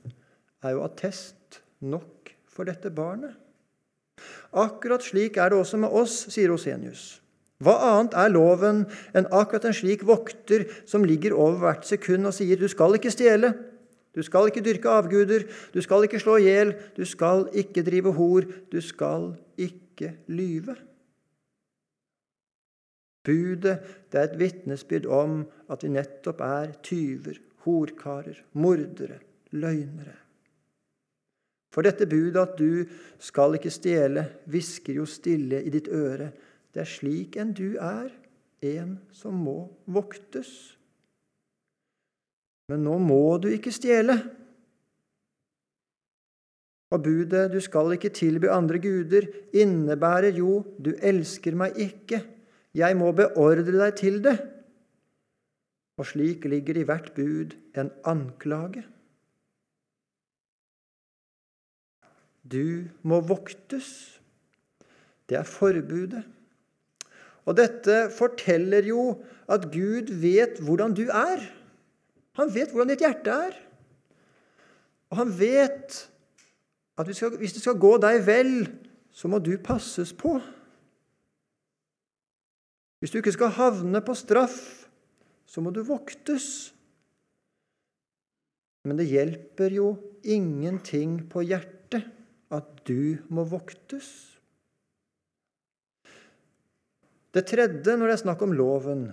er 0.62 0.76
jo 0.76 0.84
attest 0.84 1.60
nok 1.80 2.32
for 2.50 2.68
dette 2.68 2.92
barnet. 2.94 3.34
Akkurat 4.56 5.04
slik 5.04 5.36
er 5.40 5.52
det 5.52 5.60
også 5.60 5.80
med 5.80 5.92
oss, 5.92 6.26
sier 6.32 6.52
Osenius. 6.54 7.16
Hva 7.64 7.74
annet 7.88 8.14
er 8.20 8.32
loven 8.32 8.84
enn 9.16 9.28
akkurat 9.32 9.64
en 9.68 9.76
slik 9.76 10.04
vokter 10.04 10.66
som 10.88 11.04
ligger 11.08 11.32
over 11.36 11.62
hvert 11.62 11.88
sekund 11.88 12.28
og 12.28 12.34
sier 12.36 12.56
'du 12.56 12.68
skal 12.68 12.96
ikke 12.96 13.12
stjele', 13.12 13.54
'du 14.16 14.22
skal 14.22 14.48
ikke 14.48 14.64
dyrke 14.64 14.88
avguder', 14.88 15.44
'du 15.74 15.80
skal 15.84 16.02
ikke 16.02 16.20
slå 16.20 16.36
i 16.36 16.48
hjel', 16.48 16.74
'du 16.96 17.04
skal 17.04 17.48
ikke 17.52 17.82
drive 17.84 18.12
hor', 18.12 18.48
'du 18.72 18.80
skal 18.80 19.36
ikke 19.58 20.16
lyve'? 20.28 20.76
Budet 23.24 23.78
det 24.12 24.20
er 24.20 24.24
et 24.24 24.38
vitnesbyrd 24.38 25.06
om 25.06 25.46
at 25.68 25.82
vi 25.82 25.88
nettopp 25.88 26.40
er 26.40 26.72
tyver, 26.82 27.36
horkarer, 27.66 28.38
mordere, 28.52 29.18
løgnere. 29.50 30.14
For 31.74 31.82
dette 31.82 32.06
budet 32.06 32.40
at 32.40 32.54
du 32.56 32.86
skal 33.18 33.58
ikke 33.58 33.70
stjele, 33.70 34.24
hvisker 34.46 34.94
jo 34.96 35.04
stille 35.04 35.60
i 35.60 35.72
ditt 35.74 35.90
øre. 35.92 36.30
Det 36.72 36.80
er 36.80 36.88
slik 36.88 37.36
en 37.36 37.52
du 37.52 37.76
er, 37.76 38.08
en 38.62 38.96
som 39.12 39.34
må 39.34 39.66
voktes. 39.86 40.75
Men 42.68 42.82
nå 42.82 42.96
må 42.98 43.36
du 43.38 43.48
ikke 43.52 43.74
stjele. 43.74 44.16
Og 46.94 47.02
budet 47.02 47.50
'du 47.50 47.60
skal 47.60 47.92
ikke 47.94 48.14
tilby 48.14 48.46
andre 48.50 48.78
guder' 48.78 49.30
innebærer 49.52 50.34
jo 50.38 50.64
'du 50.78 50.94
elsker 51.02 51.54
meg 51.54 51.78
ikke'. 51.78 52.22
Jeg 52.74 52.96
må 52.96 53.12
beordre 53.12 53.72
deg 53.72 53.96
til 53.96 54.22
det. 54.24 54.36
Og 55.96 56.06
slik 56.06 56.44
ligger 56.44 56.76
i 56.76 56.84
hvert 56.84 57.14
bud 57.14 57.56
en 57.74 57.90
anklage. 58.04 58.84
Du 62.44 62.84
må 63.02 63.20
voktes. 63.20 64.20
Det 65.28 65.38
er 65.38 65.42
forbudet. 65.42 66.22
Og 67.46 67.56
dette 67.56 68.10
forteller 68.10 68.86
jo 68.86 69.24
at 69.48 69.70
Gud 69.72 70.12
vet 70.20 70.60
hvordan 70.60 70.94
du 70.94 71.06
er. 71.08 71.42
Han 72.36 72.52
vet 72.52 72.72
hvordan 72.72 72.92
ditt 72.92 73.04
hjerte 73.04 73.32
er. 73.46 73.56
Og 75.12 75.20
han 75.22 75.32
vet 75.38 76.02
at 76.96 77.08
hvis 77.08 77.54
det 77.56 77.62
skal 77.62 77.78
gå 77.80 77.96
deg 78.02 78.22
vel, 78.26 78.52
så 79.12 79.28
må 79.32 79.40
du 79.40 79.54
passes 79.62 80.12
på. 80.16 80.36
Hvis 83.00 83.12
du 83.12 83.20
ikke 83.20 83.34
skal 83.36 83.54
havne 83.56 84.00
på 84.04 84.16
straff, 84.16 84.58
så 85.46 85.62
må 85.62 85.72
du 85.72 85.82
voktes. 85.86 86.72
Men 88.86 89.00
det 89.00 89.08
hjelper 89.10 89.72
jo 89.74 89.90
ingenting 90.26 91.20
på 91.30 91.44
hjertet 91.46 92.08
at 92.52 92.82
du 92.88 93.18
må 93.32 93.44
voktes. 93.48 94.08
Det 97.36 97.44
tredje 97.50 97.96
når 97.96 98.08
det 98.08 98.16
er 98.16 98.22
snakk 98.24 98.44
om 98.46 98.54
loven, 98.56 99.08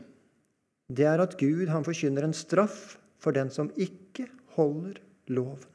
det 0.87 1.07
er 1.09 1.23
at 1.23 1.35
Gud 1.39 1.67
han 1.71 1.83
forkynner 1.83 2.27
en 2.27 2.35
straff 2.37 2.93
for 3.23 3.35
den 3.35 3.51
som 3.53 3.71
ikke 3.79 4.27
holder 4.57 4.99
loven. 5.31 5.69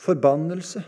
Forbannelse. 0.00 0.82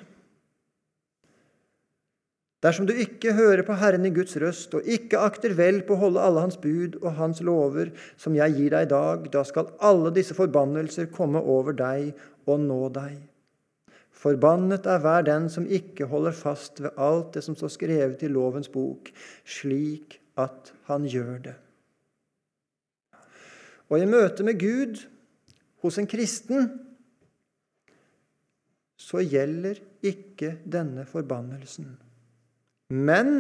Dersom 2.64 2.86
du 2.88 2.94
ikke 2.96 3.34
hører 3.36 3.60
på 3.66 3.76
Herren 3.76 4.06
i 4.08 4.12
Guds 4.14 4.38
røst 4.40 4.72
og 4.74 4.86
ikke 4.88 5.20
akter 5.20 5.52
vel 5.58 5.82
på 5.84 5.98
å 5.98 6.00
holde 6.06 6.22
alle 6.24 6.46
Hans 6.46 6.56
bud 6.56 6.96
og 7.02 7.18
Hans 7.18 7.42
lover, 7.44 7.90
som 8.16 8.36
jeg 8.38 8.56
gir 8.56 8.72
deg 8.72 8.86
i 8.86 8.92
dag, 8.94 9.26
da 9.28 9.42
skal 9.44 9.68
alle 9.84 10.14
disse 10.16 10.36
forbannelser 10.36 11.10
komme 11.12 11.44
over 11.44 11.76
deg 11.76 12.14
og 12.48 12.64
nå 12.64 12.80
deg. 12.96 13.18
Forbannet 14.24 14.86
er 14.88 15.02
hver 15.04 15.26
den 15.26 15.50
som 15.52 15.66
ikke 15.68 16.08
holder 16.08 16.32
fast 16.38 16.80
ved 16.80 16.96
alt 16.96 17.34
det 17.36 17.44
som 17.44 17.58
står 17.58 17.74
skrevet 17.74 18.24
i 18.24 18.32
lovens 18.32 18.72
bok, 18.72 19.10
slik 19.44 20.16
at 20.40 20.72
han 20.88 21.04
gjør 21.04 21.36
det. 21.50 21.56
Og 23.94 24.02
i 24.02 24.10
møte 24.10 24.42
med 24.42 24.58
Gud 24.58 25.04
hos 25.84 26.00
en 26.00 26.08
kristen 26.10 26.72
så 28.98 29.20
gjelder 29.22 29.78
ikke 30.02 30.56
denne 30.66 31.04
forbannelsen. 31.06 31.92
Men 32.90 33.30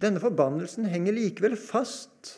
denne 0.00 0.22
forbannelsen 0.22 0.86
henger 0.92 1.16
likevel 1.16 1.56
fast, 1.58 2.36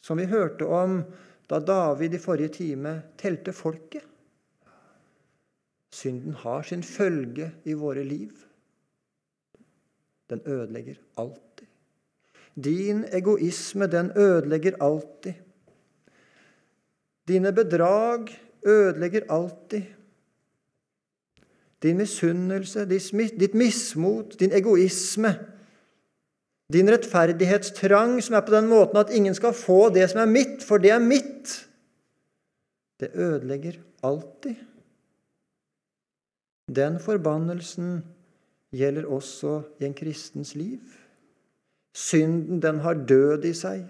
som 0.00 0.16
vi 0.16 0.28
hørte 0.30 0.64
om 0.64 1.02
da 1.50 1.60
David 1.60 2.16
i 2.16 2.22
forrige 2.22 2.54
time 2.54 2.94
telte 3.20 3.52
folket. 3.52 4.06
Synden 5.92 6.38
har 6.40 6.64
sin 6.66 6.82
følge 6.82 7.50
i 7.68 7.76
våre 7.76 8.04
liv. 8.04 8.32
Den 10.30 10.40
ødelegger 10.46 10.96
alltid. 11.20 11.66
Din 12.56 13.04
egoisme, 13.12 13.86
den 13.86 14.10
ødelegger 14.16 14.80
alltid. 14.80 15.45
Dine 17.28 17.52
bedrag 17.52 18.30
ødelegger 18.66 19.26
alltid. 19.28 19.82
Din 21.82 21.96
misunnelse, 21.96 22.86
ditt 22.88 23.54
mismot, 23.54 24.40
din 24.40 24.52
egoisme, 24.52 25.34
din 26.72 26.90
rettferdighetstrang, 26.90 28.22
som 28.22 28.34
er 28.34 28.40
på 28.46 28.54
den 28.54 28.68
måten 28.68 28.98
at 28.98 29.10
ingen 29.14 29.34
skal 29.34 29.54
få 29.54 29.88
det 29.94 30.08
som 30.10 30.20
er 30.24 30.30
mitt, 30.30 30.64
for 30.66 30.82
det 30.82 30.90
er 30.90 31.02
mitt, 31.02 31.68
det 33.00 33.10
ødelegger 33.14 33.78
alltid. 34.02 34.56
Den 36.76 36.98
forbannelsen 37.00 38.00
gjelder 38.74 39.06
også 39.06 39.60
i 39.80 39.84
en 39.84 39.94
kristens 39.94 40.54
liv. 40.54 40.80
Synden, 41.94 42.62
den 42.62 42.80
har 42.82 42.94
død 43.08 43.44
i 43.44 43.52
seg. 43.54 43.84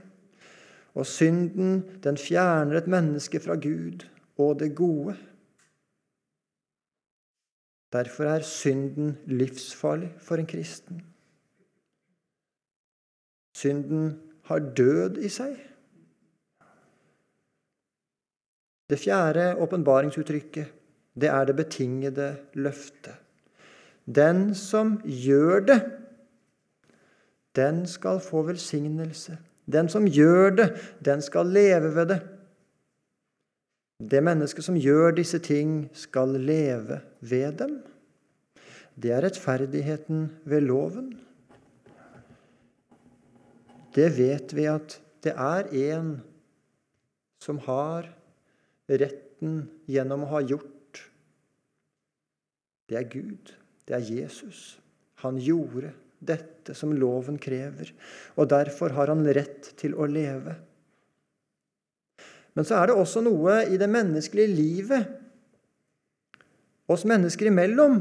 Og 0.96 1.06
synden, 1.06 1.82
den 2.04 2.16
fjerner 2.16 2.78
et 2.80 2.88
menneske 2.88 3.40
fra 3.40 3.54
Gud 3.54 4.06
og 4.40 4.58
det 4.60 4.70
gode. 4.76 5.16
Derfor 7.92 8.24
er 8.24 8.40
synden 8.40 9.18
livsfarlig 9.26 10.14
for 10.18 10.40
en 10.40 10.48
kristen. 10.48 11.02
Synden 13.56 14.16
har 14.48 14.58
død 14.58 15.20
i 15.24 15.28
seg. 15.32 15.54
Det 18.90 18.98
fjerde 18.98 19.54
åpenbaringsuttrykket 19.60 20.72
det 21.20 21.28
er 21.28 21.44
det 21.44 21.56
betingede 21.56 22.36
løftet. 22.54 23.14
Den 24.06 24.54
som 24.54 25.00
gjør 25.04 25.60
det, 25.60 25.80
den 27.56 27.86
skal 27.86 28.20
få 28.20 28.42
velsignelse. 28.42 29.38
Den 29.66 29.88
som 29.90 30.06
gjør 30.06 30.54
det, 30.56 30.68
den 31.04 31.22
skal 31.22 31.50
leve 31.50 31.92
ved 31.94 32.10
det. 32.12 32.20
Det 34.10 34.22
mennesket 34.22 34.64
som 34.64 34.76
gjør 34.78 35.16
disse 35.16 35.38
ting, 35.42 35.88
skal 35.96 36.36
leve 36.38 37.00
ved 37.20 37.58
dem. 37.58 37.78
Det 38.96 39.12
er 39.12 39.24
rettferdigheten 39.24 40.28
ved 40.44 40.60
loven. 40.68 41.10
Det 43.96 44.10
vet 44.18 44.52
vi 44.56 44.68
at 44.70 45.00
det 45.24 45.32
er 45.32 45.68
en 45.90 46.16
som 47.42 47.58
har 47.64 48.08
retten 48.88 49.64
gjennom 49.88 50.24
å 50.26 50.32
ha 50.36 50.42
gjort 50.44 50.76
det 52.88 52.98
er 52.98 53.08
Gud. 53.10 53.54
Det 53.88 53.94
er 53.94 54.04
Jesus. 54.14 54.80
Han 55.14 55.38
gjorde 55.38 55.92
dette 56.18 56.74
som 56.74 56.94
loven 56.96 57.38
krever, 57.40 57.92
og 58.36 58.48
derfor 58.50 58.94
har 58.96 59.12
han 59.12 59.26
rett 59.36 59.72
til 59.80 59.94
å 59.94 60.08
leve. 60.08 60.56
Men 62.56 62.64
så 62.64 62.78
er 62.78 62.88
det 62.88 62.96
også 62.96 63.20
noe 63.24 63.60
i 63.68 63.76
det 63.80 63.88
menneskelige 63.92 64.52
livet, 64.54 65.10
oss 66.86 67.04
mennesker 67.08 67.50
imellom, 67.50 67.98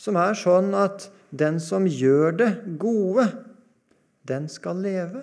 som 0.00 0.16
er 0.16 0.38
sånn 0.38 0.72
at 0.78 1.10
den 1.30 1.58
som 1.62 1.84
gjør 1.86 2.36
det 2.38 2.50
gode, 2.80 3.26
den 4.26 4.46
skal 4.50 4.80
leve. 4.80 5.22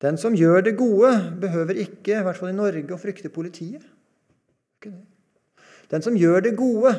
Den 0.00 0.16
som 0.20 0.36
gjør 0.36 0.62
det 0.64 0.76
gode, 0.78 1.10
behøver 1.40 1.80
ikke, 1.82 2.20
i 2.20 2.24
hvert 2.24 2.38
fall 2.38 2.52
i 2.52 2.56
Norge, 2.56 2.86
å 2.94 3.00
frykte 3.00 3.32
politiet. 3.32 3.84
Den 5.90 6.04
som 6.04 6.16
gjør 6.16 6.46
det 6.46 6.54
gode, 6.56 6.94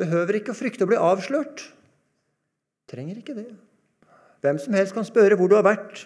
behøver 0.00 0.40
ikke 0.40 0.54
å 0.54 0.58
frykte 0.58 0.86
å 0.86 0.90
bli 0.90 0.98
avslørt. 0.98 1.68
Trenger 2.90 3.20
ikke 3.20 3.36
det. 3.36 3.48
Hvem 4.44 4.58
som 4.60 4.76
helst 4.76 4.94
kan 4.96 5.06
spørre 5.08 5.38
hvor 5.40 5.48
du 5.48 5.56
har 5.56 5.64
vært, 5.64 6.04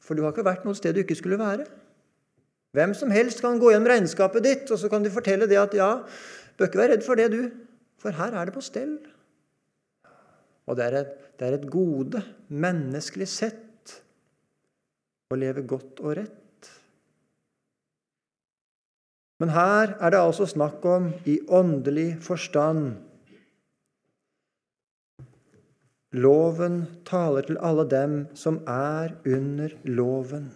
for 0.00 0.16
du 0.16 0.24
har 0.24 0.32
ikke 0.32 0.46
vært 0.46 0.64
noe 0.64 0.78
sted 0.78 0.96
du 0.96 1.02
ikke 1.02 1.18
skulle 1.18 1.40
være. 1.40 1.66
Hvem 2.76 2.94
som 2.96 3.12
helst 3.12 3.42
kan 3.44 3.60
gå 3.60 3.72
gjennom 3.72 3.90
regnskapet 3.90 4.44
ditt, 4.44 4.70
og 4.72 4.80
så 4.80 4.90
kan 4.92 5.04
de 5.04 5.12
fortelle 5.12 5.48
det 5.48 5.58
at 5.60 5.76
ja, 5.76 5.90
bør 6.56 6.68
ikke 6.68 6.80
være 6.80 6.94
redd 6.94 7.04
for 7.06 7.20
det, 7.20 7.28
du, 7.32 7.42
for 8.00 8.16
her 8.16 8.36
er 8.36 8.48
det 8.48 8.56
på 8.56 8.64
stell. 8.64 8.98
Og 10.66 10.76
det 10.78 10.88
er 10.88 10.98
et, 11.02 11.14
det 11.38 11.46
er 11.46 11.56
et 11.56 11.70
gode, 11.70 12.22
menneskelig 12.48 13.28
sett, 13.30 13.62
å 15.32 15.38
leve 15.38 15.64
godt 15.66 16.02
og 16.04 16.18
rett. 16.20 16.70
Men 19.42 19.52
her 19.52 19.96
er 20.00 20.12
det 20.14 20.20
altså 20.20 20.46
snakk 20.48 20.84
om 20.88 21.10
i 21.28 21.38
åndelig 21.52 22.16
forstand. 22.24 22.94
Loven 26.16 26.78
taler 27.04 27.44
til 27.44 27.58
alle 27.60 27.84
dem 27.90 28.14
som 28.38 28.62
er 28.70 29.12
under 29.28 29.74
loven. 29.84 30.46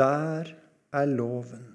Der 0.00 0.48
er 0.96 1.10
loven. 1.10 1.66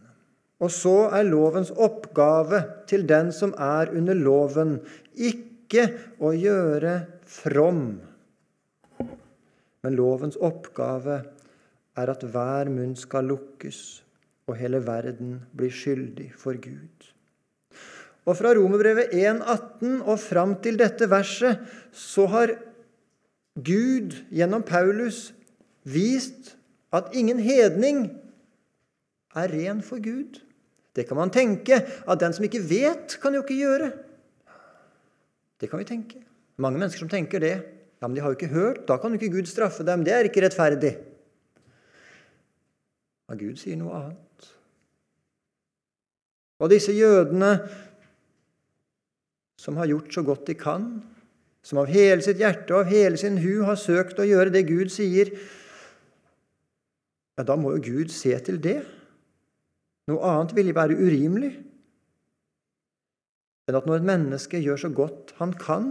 Og 0.59 0.71
så 0.71 0.95
er 1.13 1.27
lovens 1.27 1.69
oppgave 1.71 2.63
til 2.89 3.05
den 3.09 3.31
som 3.35 3.53
er 3.59 3.91
under 3.93 4.17
loven, 4.17 4.79
ikke 5.13 5.85
å 6.23 6.31
gjøre 6.33 6.95
from. 7.21 7.83
Men 9.83 9.97
lovens 9.99 10.39
oppgave 10.41 11.19
er 11.95 12.11
at 12.11 12.23
hver 12.23 12.71
munn 12.73 12.95
skal 12.97 13.29
lukkes, 13.29 13.81
og 14.47 14.57
hele 14.57 14.81
verden 14.87 15.37
blir 15.57 15.73
skyldig 15.73 16.31
for 16.39 16.57
Gud. 16.61 17.14
Og 18.25 18.37
Fra 18.37 18.55
Romerbrevet 18.57 19.13
1,18 19.13 20.01
og 20.01 20.17
fram 20.19 20.55
til 20.63 20.79
dette 20.81 21.07
verset 21.09 21.61
så 21.93 22.25
har 22.33 22.55
Gud 23.55 24.15
gjennom 24.33 24.65
Paulus 24.65 25.29
vist 25.85 26.55
at 26.95 27.13
ingen 27.13 27.39
hedning 27.39 28.07
er 29.35 29.51
ren 29.51 29.83
for 29.85 30.01
Gud. 30.01 30.41
Det 30.95 31.05
kan 31.07 31.19
man 31.19 31.29
tenke. 31.29 31.81
At 32.07 32.19
den 32.19 32.33
som 32.33 32.45
ikke 32.47 32.63
vet, 32.69 33.17
kan 33.21 33.35
jo 33.35 33.43
ikke 33.43 33.59
gjøre. 33.59 33.91
Det 35.59 35.69
kan 35.69 35.79
vi 35.79 35.87
tenke. 35.87 36.21
Mange 36.57 36.79
mennesker 36.79 37.03
som 37.03 37.11
tenker 37.11 37.43
det. 37.43 37.55
Ja, 38.01 38.07
men 38.07 38.15
de 38.15 38.23
har 38.23 38.31
jo 38.31 38.37
ikke 38.39 38.53
hørt. 38.53 38.87
Da 38.87 38.97
kan 38.97 39.11
jo 39.11 39.19
ikke 39.19 39.35
Gud 39.37 39.49
straffe 39.51 39.83
dem. 39.87 40.05
Det 40.07 40.13
er 40.13 40.27
ikke 40.27 40.43
rettferdig. 40.45 40.95
Men 43.29 43.39
Gud 43.39 43.59
sier 43.59 43.79
noe 43.79 43.95
annet. 43.97 44.51
Og 46.63 46.71
disse 46.71 46.95
jødene 46.95 47.57
som 49.65 49.77
har 49.81 49.89
gjort 49.89 50.13
så 50.13 50.21
godt 50.25 50.45
de 50.47 50.55
kan, 50.59 50.89
som 51.65 51.81
av 51.81 51.89
hele 51.89 52.21
sitt 52.21 52.37
hjerte 52.37 52.75
og 52.75 52.83
av 52.83 52.91
hele 52.93 53.17
sin 53.17 53.39
hu 53.41 53.63
har 53.65 53.79
søkt 53.81 54.19
å 54.21 54.27
gjøre 54.27 54.53
det 54.53 54.67
Gud 54.69 54.93
sier, 54.93 55.31
ja, 57.35 57.43
da 57.43 57.57
må 57.59 57.73
jo 57.75 57.81
Gud 57.83 58.13
se 58.13 58.31
til 58.45 58.61
det. 58.63 58.77
Noe 60.07 60.29
annet 60.29 60.53
ville 60.55 60.75
være 60.77 60.95
urimelig 61.01 61.55
enn 63.65 63.79
at 63.79 63.87
når 63.89 63.97
et 63.97 64.07
menneske 64.11 64.61
gjør 64.61 64.77
så 64.83 64.91
godt 64.93 65.33
han 65.39 65.55
kan, 65.57 65.87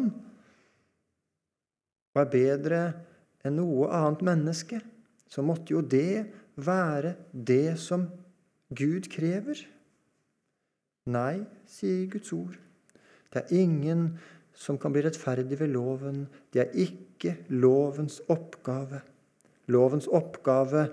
og 2.15 2.21
er 2.23 2.31
bedre 2.31 2.83
enn 3.43 3.59
noe 3.59 3.89
annet 3.91 4.23
menneske, 4.23 4.79
så 5.27 5.43
måtte 5.43 5.75
jo 5.75 5.83
det 5.83 6.23
være 6.55 7.17
det 7.35 7.75
som 7.83 8.07
Gud 8.71 9.11
krever. 9.11 9.59
Nei, 11.11 11.43
sier 11.67 12.07
Guds 12.15 12.31
ord. 12.33 12.55
Det 13.35 13.43
er 13.43 13.57
ingen 13.65 14.07
som 14.55 14.79
kan 14.79 14.95
bli 14.95 15.03
rettferdig 15.03 15.59
ved 15.59 15.73
loven. 15.75 16.25
Det 16.55 16.63
er 16.63 16.77
ikke 16.87 17.35
lovens 17.51 18.21
oppgave. 18.31 19.03
Lovens 19.75 20.07
oppgave 20.07 20.87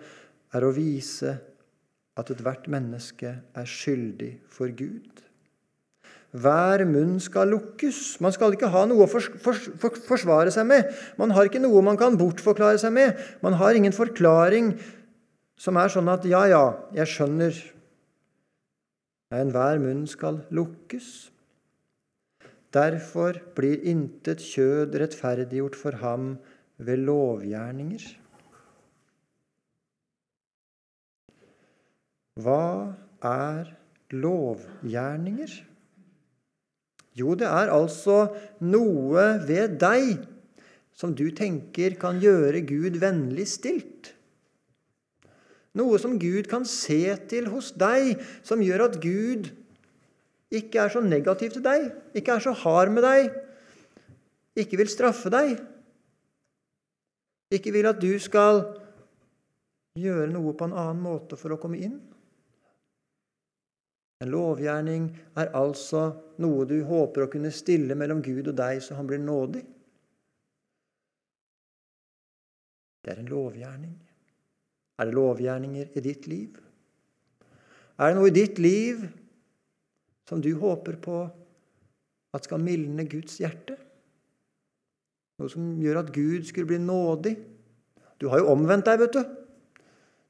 er 0.52 0.66
å 0.66 0.74
vise 0.74 1.36
at 2.18 2.32
ethvert 2.34 2.66
menneske 2.72 3.36
er 3.56 3.68
skyldig 3.70 4.34
for 4.50 4.74
Gud. 4.74 5.22
Hver 6.32 6.86
munn 6.88 7.18
skal 7.20 7.52
lukkes. 7.52 8.20
Man 8.24 8.32
skal 8.32 8.56
ikke 8.56 8.72
ha 8.72 8.86
noe 8.88 9.04
å 9.04 9.12
forsvare 9.12 10.52
seg 10.54 10.68
med. 10.68 10.88
Man 11.20 11.34
har 11.36 11.50
ikke 11.50 11.62
noe 11.62 11.84
man 11.84 12.00
kan 12.00 12.18
bortforklare 12.20 12.80
seg 12.80 12.96
med. 12.96 13.20
Man 13.44 13.58
har 13.60 13.76
ingen 13.76 13.96
forklaring 13.96 14.74
som 15.60 15.78
er 15.78 15.92
sånn 15.94 16.10
at 16.10 16.26
'ja, 16.26 16.46
ja, 16.48 16.66
jeg 16.96 17.08
skjønner'. 17.08 17.60
Enhver 19.32 19.80
munn 19.80 20.08
skal 20.08 20.42
lukkes. 20.50 21.32
Derfor 22.72 23.36
blir 23.56 23.82
intet 23.84 24.40
kjød 24.40 24.96
rettferdiggjort 25.02 25.76
for 25.76 25.98
ham 26.00 26.38
ved 26.80 27.04
lovgjerninger. 27.04 28.06
Hva 32.40 32.96
er 33.28 33.74
lovgjerninger? 34.16 35.58
Jo, 37.20 37.36
det 37.36 37.48
er 37.48 37.74
altså 37.76 38.22
noe 38.64 39.26
ved 39.44 39.76
deg 39.82 40.22
som 40.96 41.12
du 41.18 41.28
tenker 41.36 41.98
kan 42.00 42.22
gjøre 42.24 42.64
Gud 42.64 42.96
vennlig 43.02 43.50
stilt. 43.52 44.14
Noe 45.76 46.00
som 46.00 46.18
Gud 46.20 46.48
kan 46.52 46.64
se 46.68 47.04
til 47.32 47.48
hos 47.52 47.72
deg, 47.80 48.20
som 48.44 48.64
gjør 48.64 48.88
at 48.90 48.98
Gud 49.04 49.52
ikke 50.52 50.84
er 50.84 50.92
så 50.92 51.02
negativ 51.04 51.56
til 51.56 51.64
deg, 51.64 51.88
ikke 52.18 52.36
er 52.36 52.44
så 52.44 52.54
hard 52.64 52.92
med 52.92 53.06
deg, 53.06 53.32
ikke 54.60 54.82
vil 54.82 54.92
straffe 54.92 55.32
deg, 55.32 55.56
ikke 57.52 57.72
vil 57.76 57.88
at 57.88 58.00
du 58.04 58.12
skal 58.20 58.66
gjøre 60.00 60.30
noe 60.32 60.54
på 60.56 60.68
en 60.68 60.76
annen 60.76 61.04
måte 61.04 61.40
for 61.40 61.56
å 61.56 61.60
komme 61.60 61.80
inn. 61.84 61.98
En 64.22 64.30
lovgjerning 64.30 65.08
er 65.40 65.50
altså 65.58 66.12
noe 66.44 66.68
du 66.70 66.78
håper 66.86 67.26
å 67.26 67.32
kunne 67.32 67.52
stille 67.54 67.98
mellom 67.98 68.22
Gud 68.24 68.52
og 68.52 68.58
deg, 68.60 68.84
så 68.84 68.96
han 69.00 69.08
blir 69.10 69.22
nådig. 69.24 69.64
Det 73.02 73.16
er 73.16 73.24
en 73.24 73.32
lovgjerning. 73.32 73.96
Er 75.02 75.10
det 75.10 75.18
lovgjerninger 75.18 75.98
i 75.98 76.04
ditt 76.06 76.28
liv? 76.30 76.60
Er 77.98 78.12
det 78.12 78.20
noe 78.20 78.30
i 78.30 78.36
ditt 78.36 78.62
liv 78.62 79.02
som 80.32 80.40
du 80.40 80.54
håper 80.56 80.96
på 81.04 81.26
at 82.32 82.48
skal 82.48 82.64
mildne 82.64 83.04
Guds 83.12 83.36
hjerte? 83.42 83.76
Noe 85.42 85.52
som 85.52 85.74
gjør 85.82 86.06
at 86.06 86.12
Gud 86.16 86.48
skulle 86.48 86.70
bli 86.70 86.80
nådig? 86.80 87.34
Du 88.22 88.30
har 88.32 88.40
jo 88.40 88.54
omvendt 88.54 88.88
deg, 88.88 89.02
vet 89.02 89.18
du. 89.18 89.24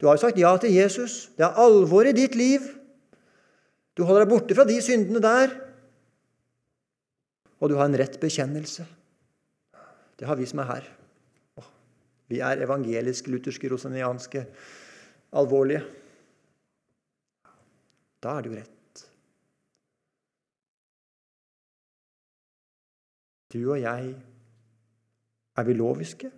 Du 0.02 0.08
har 0.08 0.18
jo 0.18 0.24
sagt 0.24 0.40
ja 0.42 0.56
til 0.58 0.74
Jesus. 0.74 1.28
Det 1.38 1.46
er 1.46 1.60
alvor 1.62 2.10
i 2.10 2.16
ditt 2.18 2.34
liv. 2.40 2.66
Du 3.94 4.02
holder 4.08 4.26
deg 4.26 4.34
borte 4.34 4.58
fra 4.58 4.66
de 4.66 4.80
syndene 4.82 5.22
der, 5.22 5.54
og 7.62 7.70
du 7.70 7.76
har 7.78 7.86
en 7.86 8.00
rett 8.00 8.18
bekjennelse. 8.18 8.88
Det 10.18 10.26
har 10.26 10.40
vi 10.40 10.48
som 10.50 10.64
er 10.64 10.72
her. 10.72 10.90
Vi 12.32 12.40
er 12.42 12.64
evangelisk-lutherske, 12.66 13.70
rosenianske, 13.70 14.46
alvorlige. 15.38 15.84
Da 18.24 18.40
er 18.40 18.42
det 18.42 18.50
jo 18.50 18.58
rett. 18.64 18.81
Du 23.52 23.60
og 23.74 23.82
jeg, 23.82 24.14
er 25.58 25.68
vi 25.68 25.76
loviske? 25.76 26.32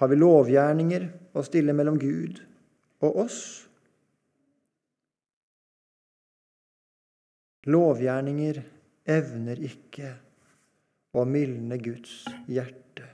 Har 0.00 0.10
vi 0.10 0.18
lovgjerninger 0.18 1.06
å 1.36 1.44
stille 1.46 1.74
mellom 1.76 1.98
Gud 2.00 2.40
og 3.04 3.20
oss? 3.26 3.40
Lovgjerninger 7.70 8.60
evner 9.14 9.60
ikke 9.64 10.10
å 11.14 11.24
mildne 11.28 11.78
Guds 11.80 12.24
hjerte. 12.50 13.06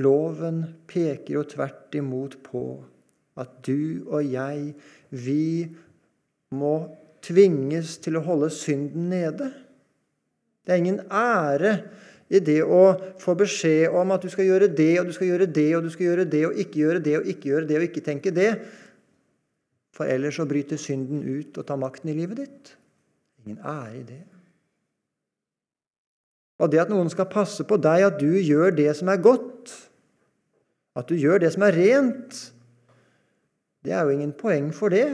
Loven 0.00 0.64
peker 0.88 1.36
jo 1.36 1.44
tvert 1.48 1.94
imot 1.96 2.38
på 2.44 2.64
at 3.40 3.58
du 3.64 4.04
og 4.08 4.24
jeg, 4.24 4.72
vi 5.12 5.68
må 6.56 6.74
tvinges 7.24 7.98
til 8.02 8.18
å 8.18 8.24
holde 8.26 8.48
synden 8.52 9.10
nede. 9.12 9.52
Det 10.62 10.72
er 10.74 10.80
ingen 10.80 11.00
ære 11.10 11.76
i 12.32 12.40
det 12.40 12.60
å 12.64 12.82
få 13.20 13.34
beskjed 13.36 13.92
om 13.98 14.14
at 14.14 14.22
du 14.24 14.30
skal 14.32 14.46
gjøre 14.48 14.70
det 14.72 14.92
og 15.00 15.10
du 15.10 15.14
skal 15.16 15.28
gjøre 15.32 15.48
det 15.52 15.68
og 15.76 15.84
du 15.84 15.90
skal 15.92 16.06
gjøre 16.06 16.28
det 16.32 16.44
og 16.48 16.60
ikke 16.64 16.80
gjøre 16.80 17.02
det 17.04 17.16
og 17.18 17.32
ikke 17.32 17.50
gjøre 17.50 17.68
det 17.68 17.78
og 17.78 17.86
ikke 17.88 18.04
tenke 18.06 18.34
det. 18.34 18.50
For 19.92 20.08
ellers 20.08 20.38
så 20.38 20.46
bryter 20.48 20.80
synden 20.80 21.26
ut 21.26 21.58
og 21.60 21.66
tar 21.68 21.80
makten 21.80 22.12
i 22.12 22.16
livet 22.16 22.44
ditt. 22.44 22.76
Ingen 23.44 23.58
ære 23.58 23.98
i 23.98 24.06
det. 24.08 24.22
Og 26.62 26.70
det 26.70 26.80
at 26.84 26.92
noen 26.92 27.10
skal 27.10 27.26
passe 27.26 27.66
på 27.66 27.76
deg, 27.82 28.04
at 28.06 28.20
du 28.20 28.30
gjør 28.38 28.70
det 28.76 28.92
som 28.94 29.10
er 29.10 29.20
godt, 29.20 29.72
at 30.94 31.08
du 31.08 31.16
gjør 31.18 31.42
det 31.42 31.50
som 31.54 31.64
er 31.66 31.74
rent, 31.74 32.38
det 33.82 33.92
er 33.92 34.04
jo 34.06 34.14
ingen 34.14 34.34
poeng 34.38 34.68
for 34.74 34.92
det. 34.94 35.08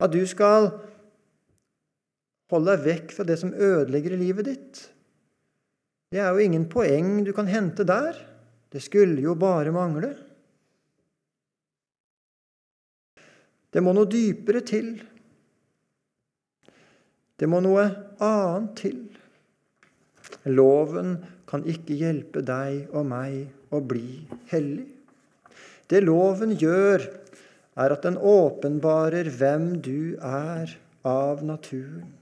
At 0.00 0.14
du 0.14 0.22
skal 0.30 0.70
holde 2.52 2.74
deg 2.74 2.86
vekk 2.86 3.16
fra 3.16 3.26
det 3.28 3.36
som 3.40 3.52
ødelegger 3.52 4.16
livet 4.18 4.48
ditt, 4.48 4.80
det 6.08 6.22
er 6.24 6.32
jo 6.32 6.40
ingen 6.40 6.64
poeng 6.72 7.20
du 7.24 7.34
kan 7.36 7.48
hente 7.50 7.84
der. 7.84 8.16
Det 8.72 8.80
skulle 8.80 9.20
jo 9.20 9.34
bare 9.36 9.72
mangle. 9.72 10.14
Det 13.68 13.82
må 13.84 13.92
noe 13.92 14.08
dypere 14.08 14.62
til. 14.64 14.94
Det 17.38 17.48
må 17.48 17.60
noe 17.60 17.84
annet 18.24 18.72
til. 18.80 19.02
Loven 20.48 21.18
kan 21.48 21.64
ikke 21.68 21.96
hjelpe 22.00 22.40
deg 22.44 22.88
og 22.96 23.04
meg 23.08 23.72
å 23.72 23.80
bli 23.84 24.24
hellig. 24.48 24.88
Det 25.88 26.00
loven 26.04 26.56
gjør, 26.56 27.04
er 27.78 27.94
at 27.94 28.04
den 28.04 28.16
åpenbarer 28.18 29.28
hvem 29.38 29.76
du 29.84 30.16
er 30.24 30.72
av 31.06 31.44
naturen. 31.46 32.17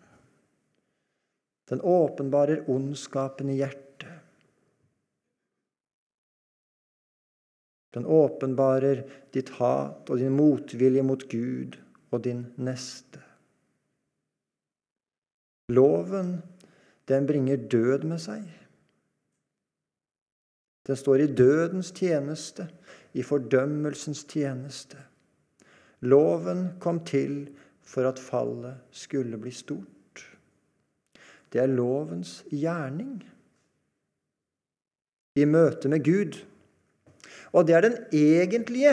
Den 1.68 1.80
åpenbarer 1.80 2.64
ondskapen 2.70 3.50
i 3.50 3.58
hjertet. 3.58 4.12
Den 7.96 8.06
åpenbarer 8.06 9.02
ditt 9.32 9.50
hat 9.56 10.10
og 10.10 10.20
din 10.20 10.36
motvilje 10.36 11.02
mot 11.02 11.22
Gud 11.32 11.78
og 12.12 12.22
din 12.26 12.44
neste. 12.60 13.22
Loven 15.72 16.36
den 17.08 17.26
bringer 17.26 17.56
død 17.56 18.04
med 18.06 18.20
seg. 18.22 18.44
Den 20.86 20.96
står 20.96 21.24
i 21.24 21.32
dødens 21.34 21.90
tjeneste, 21.90 22.68
i 23.16 23.24
fordømmelsens 23.26 24.22
tjeneste. 24.28 25.00
Loven 26.06 26.76
kom 26.80 27.00
til 27.04 27.48
for 27.82 28.06
at 28.06 28.22
fallet 28.22 28.76
skulle 28.94 29.40
bli 29.40 29.50
stort. 29.50 29.95
Det 31.56 31.62
er 31.62 31.72
lovens 31.72 32.42
gjerning 32.52 33.14
i 35.40 35.44
møte 35.48 35.88
med 35.88 36.02
Gud. 36.04 36.36
Og 37.56 37.64
det 37.64 37.76
er 37.78 37.86
den 37.86 37.96
egentlige 38.12 38.92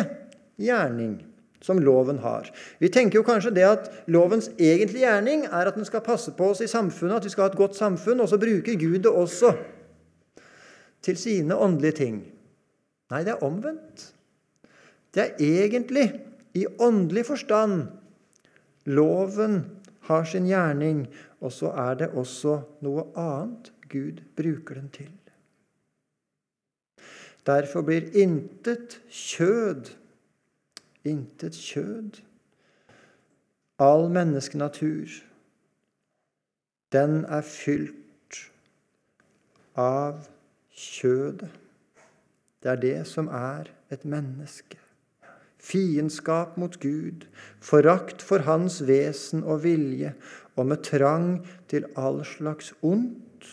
gjerning 0.55 1.17
som 1.63 1.81
loven 1.83 2.21
har. 2.23 2.47
Vi 2.79 2.87
tenker 2.87 3.19
jo 3.19 3.25
kanskje 3.27 3.51
det 3.57 3.65
at 3.67 3.91
lovens 4.07 4.47
egentlige 4.55 5.03
gjerning 5.03 5.43
er 5.49 5.67
at 5.67 5.75
den 5.75 5.87
skal 5.87 6.05
passe 6.07 6.31
på 6.37 6.53
oss 6.53 6.63
i 6.63 6.71
samfunnet, 6.71 7.19
at 7.19 7.27
vi 7.27 7.33
skal 7.35 7.49
ha 7.49 7.51
et 7.51 7.59
godt 7.59 7.75
samfunn, 7.75 8.23
og 8.23 8.31
så 8.31 8.39
bruker 8.39 8.79
Gud 8.79 9.03
det 9.03 9.11
også 9.11 9.51
til 11.03 11.19
sine 11.19 11.59
åndelige 11.59 11.99
ting. 11.99 12.23
Nei, 13.11 13.23
det 13.27 13.35
er 13.35 13.43
omvendt. 13.43 14.07
Det 15.11 15.23
er 15.27 15.35
egentlig, 15.43 16.07
i 16.55 16.63
åndelig 16.79 17.25
forstand, 17.27 17.89
loven 18.87 19.65
har 20.09 20.23
sin 20.27 20.47
gjerning, 20.47 21.07
og 21.39 21.51
så 21.51 21.71
er 21.71 21.99
det 22.03 22.11
også 22.11 22.61
noe 22.83 23.07
annet 23.15 23.71
Gud 23.89 24.23
bruker 24.35 24.79
den 24.79 24.89
til. 24.93 25.11
Derfor 27.45 27.83
blir 27.83 28.07
intet 28.15 29.01
kjød 29.11 29.91
intet 31.03 31.53
kjød. 31.53 32.21
All 33.79 34.09
menneskenatur, 34.09 35.07
den 36.91 37.25
er 37.25 37.41
fylt 37.41 38.39
av 39.75 40.27
kjødet. 40.69 41.49
Det 42.63 42.71
er 42.71 42.79
det 42.79 42.99
som 43.07 43.27
er 43.27 43.67
et 43.91 44.05
menneske. 44.05 44.77
Fiendskap 45.63 46.57
mot 46.59 46.75
Gud, 46.81 47.23
forakt 47.63 48.21
for 48.21 48.43
Hans 48.47 48.81
vesen 48.83 49.45
og 49.47 49.63
vilje, 49.63 50.11
og 50.59 50.67
med 50.69 50.83
trang 50.85 51.29
til 51.71 51.87
all 51.97 52.21
slags 52.27 52.73
ondt. 52.83 53.47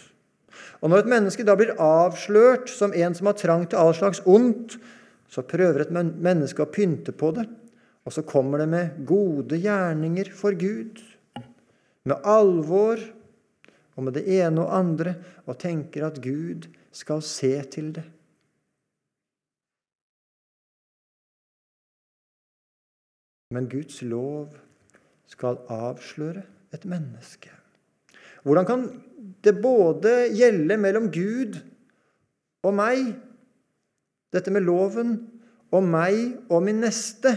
Og 0.80 0.90
Når 0.90 1.04
et 1.04 1.12
menneske 1.12 1.46
da 1.46 1.54
blir 1.56 1.76
avslørt 1.80 2.68
som 2.72 2.92
en 2.96 3.14
som 3.14 3.30
har 3.30 3.38
trang 3.38 3.68
til 3.68 3.78
all 3.78 3.94
slags 3.94 4.22
ondt, 4.26 4.76
så 5.30 5.46
prøver 5.46 5.84
et 5.84 5.94
menneske 5.94 6.64
å 6.64 6.72
pynte 6.72 7.14
på 7.14 7.30
det, 7.36 7.46
og 8.04 8.14
så 8.16 8.26
kommer 8.26 8.58
det 8.58 8.68
med 8.72 9.00
gode 9.06 9.60
gjerninger 9.62 10.32
for 10.34 10.56
Gud, 10.58 10.98
med 12.02 12.26
alvor 12.26 12.98
og 13.94 14.06
med 14.06 14.16
det 14.16 14.24
ene 14.40 14.64
og 14.64 14.74
andre, 14.74 15.14
og 15.46 15.60
tenker 15.60 16.08
at 16.08 16.18
Gud 16.24 16.66
skal 16.90 17.22
se 17.22 17.52
til 17.70 17.92
det. 17.94 18.06
Men 23.50 23.68
Guds 23.70 24.02
lov 24.02 24.54
skal 25.26 25.58
avsløre 25.68 26.42
et 26.74 26.84
menneske. 26.84 27.50
Hvordan 28.42 28.66
kan 28.66 28.84
det 29.44 29.58
både 29.62 30.30
gjelde 30.36 30.76
mellom 30.76 31.10
Gud 31.12 31.58
og 32.62 32.74
meg 32.76 33.10
dette 34.32 34.52
med 34.54 34.64
loven 34.64 35.16
og 35.74 35.86
meg 35.86 36.36
og 36.50 36.62
min 36.66 36.82
neste. 36.84 37.34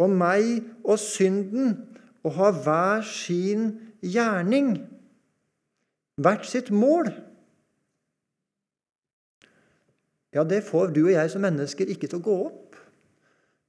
Og 0.00 0.10
meg 0.10 0.64
og 0.84 0.98
synden. 1.00 1.76
Å 2.24 2.32
ha 2.38 2.50
hver 2.56 3.04
sin 3.04 3.68
gjerning. 4.00 4.78
Hvert 6.16 6.46
sitt 6.48 6.70
mål. 6.72 7.10
Ja, 10.34 10.42
det 10.42 10.64
får 10.66 10.94
du 10.96 11.04
og 11.04 11.12
jeg 11.12 11.30
som 11.30 11.44
mennesker 11.44 11.90
ikke 11.92 12.08
til 12.08 12.22
å 12.22 12.24
gå 12.24 12.38
opp. 12.48 12.63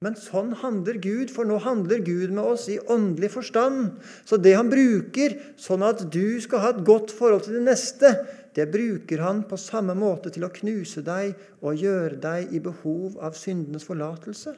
Men 0.06 0.14
sånn 0.22 0.52
handler 0.62 1.00
Gud, 1.02 1.32
for 1.34 1.50
nå 1.50 1.58
handler 1.64 2.04
Gud 2.06 2.30
med 2.30 2.46
oss 2.46 2.68
i 2.70 2.78
åndelig 2.94 3.32
forstand. 3.34 3.96
Så 4.22 4.38
det 4.38 4.54
han 4.54 4.70
bruker 4.70 5.34
sånn 5.58 5.82
at 5.86 6.04
du 6.14 6.38
skal 6.44 6.62
ha 6.62 6.74
et 6.76 6.84
godt 6.86 7.14
forhold 7.16 7.48
til 7.48 7.58
det 7.58 7.64
neste, 7.66 8.12
det 8.54 8.70
bruker 8.72 9.24
han 9.26 9.42
på 9.50 9.58
samme 9.60 9.96
måte 9.98 10.30
til 10.32 10.46
å 10.46 10.52
knuse 10.54 11.02
deg 11.04 11.34
og 11.66 11.82
gjøre 11.82 12.20
deg 12.22 12.54
i 12.54 12.62
behov 12.64 13.18
av 13.18 13.34
syndenes 13.40 13.88
forlatelse. 13.88 14.54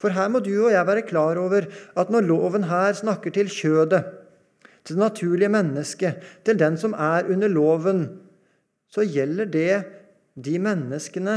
For 0.00 0.16
her 0.16 0.28
må 0.32 0.40
du 0.44 0.52
og 0.54 0.72
jeg 0.72 0.88
være 0.88 1.06
klar 1.08 1.40
over 1.40 1.66
at 1.98 2.12
når 2.12 2.28
loven 2.28 2.68
her 2.68 2.92
snakker 2.96 3.32
til 3.36 3.48
kjødet, 3.52 4.04
til 4.84 4.96
det 4.96 5.02
naturlige 5.02 5.52
mennesket, 5.52 6.20
til 6.44 6.60
den 6.60 6.76
som 6.80 6.92
er 6.96 7.28
under 7.32 7.50
loven, 7.52 8.04
så 8.88 9.04
gjelder 9.04 9.48
det 9.50 9.74
de 10.40 10.56
menneskene 10.62 11.36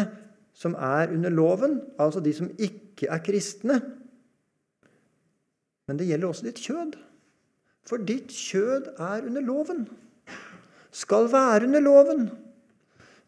som 0.54 0.76
er 0.78 1.12
under 1.14 1.34
loven, 1.34 1.82
altså 2.00 2.22
de 2.24 2.34
som 2.34 2.52
ikke 2.62 3.10
er 3.10 3.24
kristne. 3.26 3.80
Men 5.88 6.00
det 6.00 6.08
gjelder 6.08 6.30
også 6.30 6.48
ditt 6.48 6.62
kjød. 6.62 6.96
For 7.84 8.00
ditt 8.00 8.32
kjød 8.32 8.94
er 9.02 9.26
under 9.28 9.44
loven 9.44 9.86
skal 10.94 11.32
være 11.32 11.68
under 11.68 11.80
loven. 11.82 12.30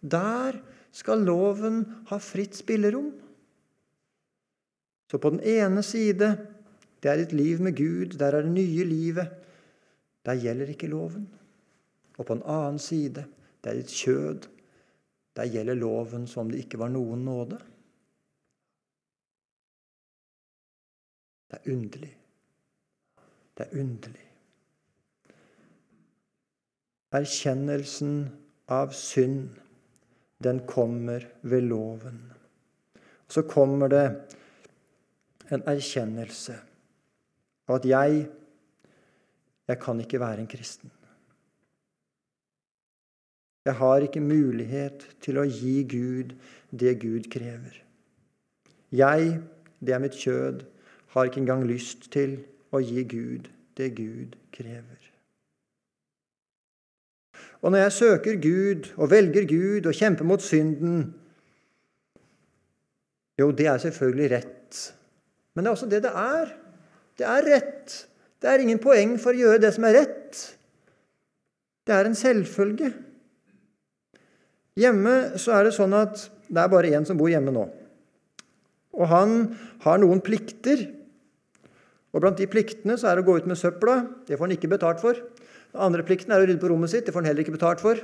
Der 0.02 0.60
skal 0.92 1.26
loven 1.26 1.84
ha 2.10 2.18
fritt 2.22 2.56
spillerom. 2.56 3.12
Så 5.12 5.18
på 5.18 5.30
den 5.34 5.42
ene 5.42 5.84
side 5.84 6.38
det 7.02 7.12
er 7.12 7.22
ditt 7.22 7.34
liv 7.38 7.62
med 7.62 7.76
Gud, 7.78 8.18
der 8.18 8.34
er 8.34 8.42
det 8.46 8.54
nye 8.54 8.86
livet. 8.86 9.28
Der 10.26 10.34
gjelder 10.42 10.72
ikke 10.74 10.90
loven. 10.90 11.28
Og 12.18 12.26
på 12.26 12.34
den 12.34 12.46
annen 12.46 12.80
side 12.80 13.26
det 13.64 13.72
er 13.72 13.82
ditt 13.82 13.94
kjød. 13.94 14.48
Der 15.36 15.50
gjelder 15.52 15.76
loven 15.76 16.28
som 16.28 16.52
det 16.52 16.64
ikke 16.64 16.80
var 16.80 16.92
noen 16.94 17.26
nåde. 17.28 17.58
Det 21.52 21.60
er 21.60 21.74
underlig. 21.74 22.14
Det 23.56 23.66
er 23.66 23.82
underlig. 23.82 24.24
Erkjennelsen 27.16 28.16
av 28.76 28.92
synd, 28.96 29.50
den 30.44 30.60
kommer 30.68 31.28
ved 31.42 31.68
loven. 31.70 32.18
Så 33.28 33.46
kommer 33.48 33.92
det 33.92 34.06
en 35.52 35.64
erkjennelse 35.70 36.58
av 37.68 37.80
at 37.80 37.88
jeg, 37.90 38.26
jeg 39.68 39.80
kan 39.82 40.02
ikke 40.02 40.20
være 40.22 40.44
en 40.44 40.50
kristen. 40.50 40.92
Jeg 43.66 43.76
har 43.76 44.04
ikke 44.06 44.22
mulighet 44.22 45.08
til 45.26 45.40
å 45.42 45.48
gi 45.50 45.80
Gud 45.90 46.36
det 46.70 47.00
Gud 47.02 47.30
krever. 47.34 47.80
Jeg, 48.94 49.40
det 49.82 49.96
er 49.96 50.04
mitt 50.04 50.18
kjød, 50.20 50.62
har 51.16 51.26
ikke 51.26 51.42
engang 51.42 51.64
lyst 51.68 52.12
til 52.14 52.38
å 52.76 52.82
gi 52.84 53.04
Gud 53.10 53.50
det 53.78 53.90
Gud 53.98 54.36
krever. 54.54 55.02
Og 57.66 57.72
når 57.72 57.88
jeg 57.88 57.96
søker 57.96 58.42
Gud 58.42 58.92
og 59.00 59.10
velger 59.12 59.48
Gud 59.50 59.88
og 59.90 59.98
kjemper 59.98 60.28
mot 60.28 60.44
synden 60.44 61.14
Jo, 63.36 63.50
det 63.52 63.66
er 63.68 63.82
selvfølgelig 63.84 64.30
rett. 64.32 64.78
Men 65.56 65.66
det 65.66 65.70
er 65.70 65.76
også 65.76 65.90
det 65.92 66.04
det 66.06 66.12
er. 66.16 66.52
Det 67.18 67.26
er 67.28 67.48
rett. 67.50 67.96
Det 68.42 68.48
er 68.48 68.62
ingen 68.64 68.80
poeng 68.80 69.18
for 69.20 69.36
å 69.36 69.42
gjøre 69.42 69.60
det 69.64 69.74
som 69.76 69.88
er 69.90 69.98
rett. 69.98 70.40
Det 71.84 71.96
er 71.96 72.08
en 72.08 72.16
selvfølge. 72.16 72.94
Hjemme 74.76 75.40
så 75.40 75.54
er 75.56 75.68
det 75.68 75.76
sånn 75.78 75.96
at 75.96 76.28
det 76.52 76.62
er 76.62 76.72
bare 76.72 76.92
én 76.92 77.06
som 77.08 77.18
bor 77.20 77.32
hjemme 77.32 77.54
nå. 77.56 77.64
Og 78.96 79.08
han 79.12 79.36
har 79.86 80.00
noen 80.02 80.22
plikter. 80.24 80.84
Og 82.16 82.24
blant 82.24 82.40
de 82.40 82.48
pliktene 82.48 82.98
så 83.00 83.10
er 83.10 83.18
det 83.18 83.26
å 83.26 83.28
gå 83.28 83.38
ut 83.40 83.48
med 83.50 83.60
søpla. 83.60 84.02
Det 84.28 84.38
får 84.38 84.48
han 84.48 84.56
ikke 84.56 84.72
betalt 84.72 85.02
for. 85.04 85.20
Den 85.76 85.84
andre 85.84 86.06
plikten 86.08 86.32
er 86.32 86.44
å 86.44 86.48
rydde 86.48 86.62
på 86.62 86.72
rommet 86.72 86.92
sitt. 86.92 87.08
Det 87.08 87.16
får 87.16 87.24
han 87.24 87.32
heller 87.32 87.44
ikke 87.44 87.56
betalt 87.58 87.84
for. 87.84 88.00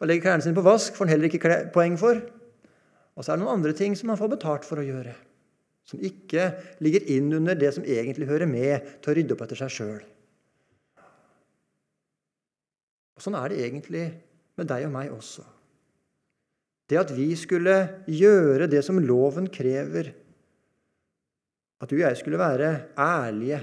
Å 0.00 0.08
legge 0.08 0.24
klærne 0.24 0.46
sine 0.46 0.56
på 0.56 0.66
vask 0.66 0.96
får 0.96 1.06
han 1.06 1.14
heller 1.14 1.30
ikke 1.30 1.58
poeng 1.74 1.98
for. 2.00 2.22
Og 3.14 3.26
så 3.26 3.32
er 3.32 3.38
det 3.38 3.44
noen 3.44 3.58
andre 3.58 3.74
ting 3.76 3.94
som 3.98 4.10
han 4.10 4.18
får 4.18 4.32
betalt 4.34 4.66
for 4.66 4.80
å 4.80 4.86
gjøre. 4.86 5.12
Som 5.86 6.02
ikke 6.06 6.52
ligger 6.82 7.06
inn 7.10 7.30
under 7.34 7.58
det 7.58 7.74
som 7.76 7.86
egentlig 7.86 8.30
hører 8.30 8.50
med 8.50 8.98
til 9.02 9.12
å 9.12 9.18
rydde 9.18 9.36
opp 9.36 9.46
etter 9.46 9.58
seg 9.58 9.74
sjøl. 9.74 10.02
Sånn 13.20 13.36
er 13.36 13.52
det 13.52 13.64
egentlig 13.66 14.06
med 14.56 14.70
deg 14.70 14.86
og 14.86 14.94
meg 14.94 15.10
også. 15.12 15.44
Det 16.90 16.98
at 16.98 17.12
vi 17.14 17.28
skulle 17.38 17.76
gjøre 18.10 18.66
det 18.70 18.82
som 18.82 18.98
loven 18.98 19.46
krever, 19.52 20.10
at 21.80 21.88
du 21.88 21.94
og 21.96 22.02
jeg 22.02 22.16
skulle 22.18 22.40
være 22.40 22.72
ærlige 22.98 23.62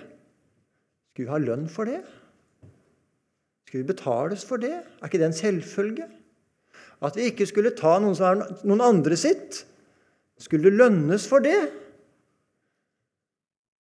Skulle 1.11 1.27
vi 1.27 1.33
ha 1.33 1.37
lønn 1.41 1.67
for 1.69 1.89
det? 1.89 1.99
Skulle 3.65 3.83
vi 3.83 3.89
betales 3.89 4.43
for 4.45 4.61
det? 4.61 4.75
Er 4.77 5.09
ikke 5.09 5.17
det 5.17 5.25
en 5.27 5.33
selvfølge? 5.33 6.05
At 7.01 7.17
vi 7.17 7.25
ikke 7.31 7.47
skulle 7.49 7.73
ta 7.77 7.95
noen, 7.99 8.13
som 8.17 8.41
er 8.43 8.61
noen 8.69 8.83
andre 8.85 9.17
sitt? 9.17 9.63
Skulle 10.37 10.69
det 10.69 10.77
lønnes 10.77 11.25
for 11.29 11.41
det? 11.41 11.57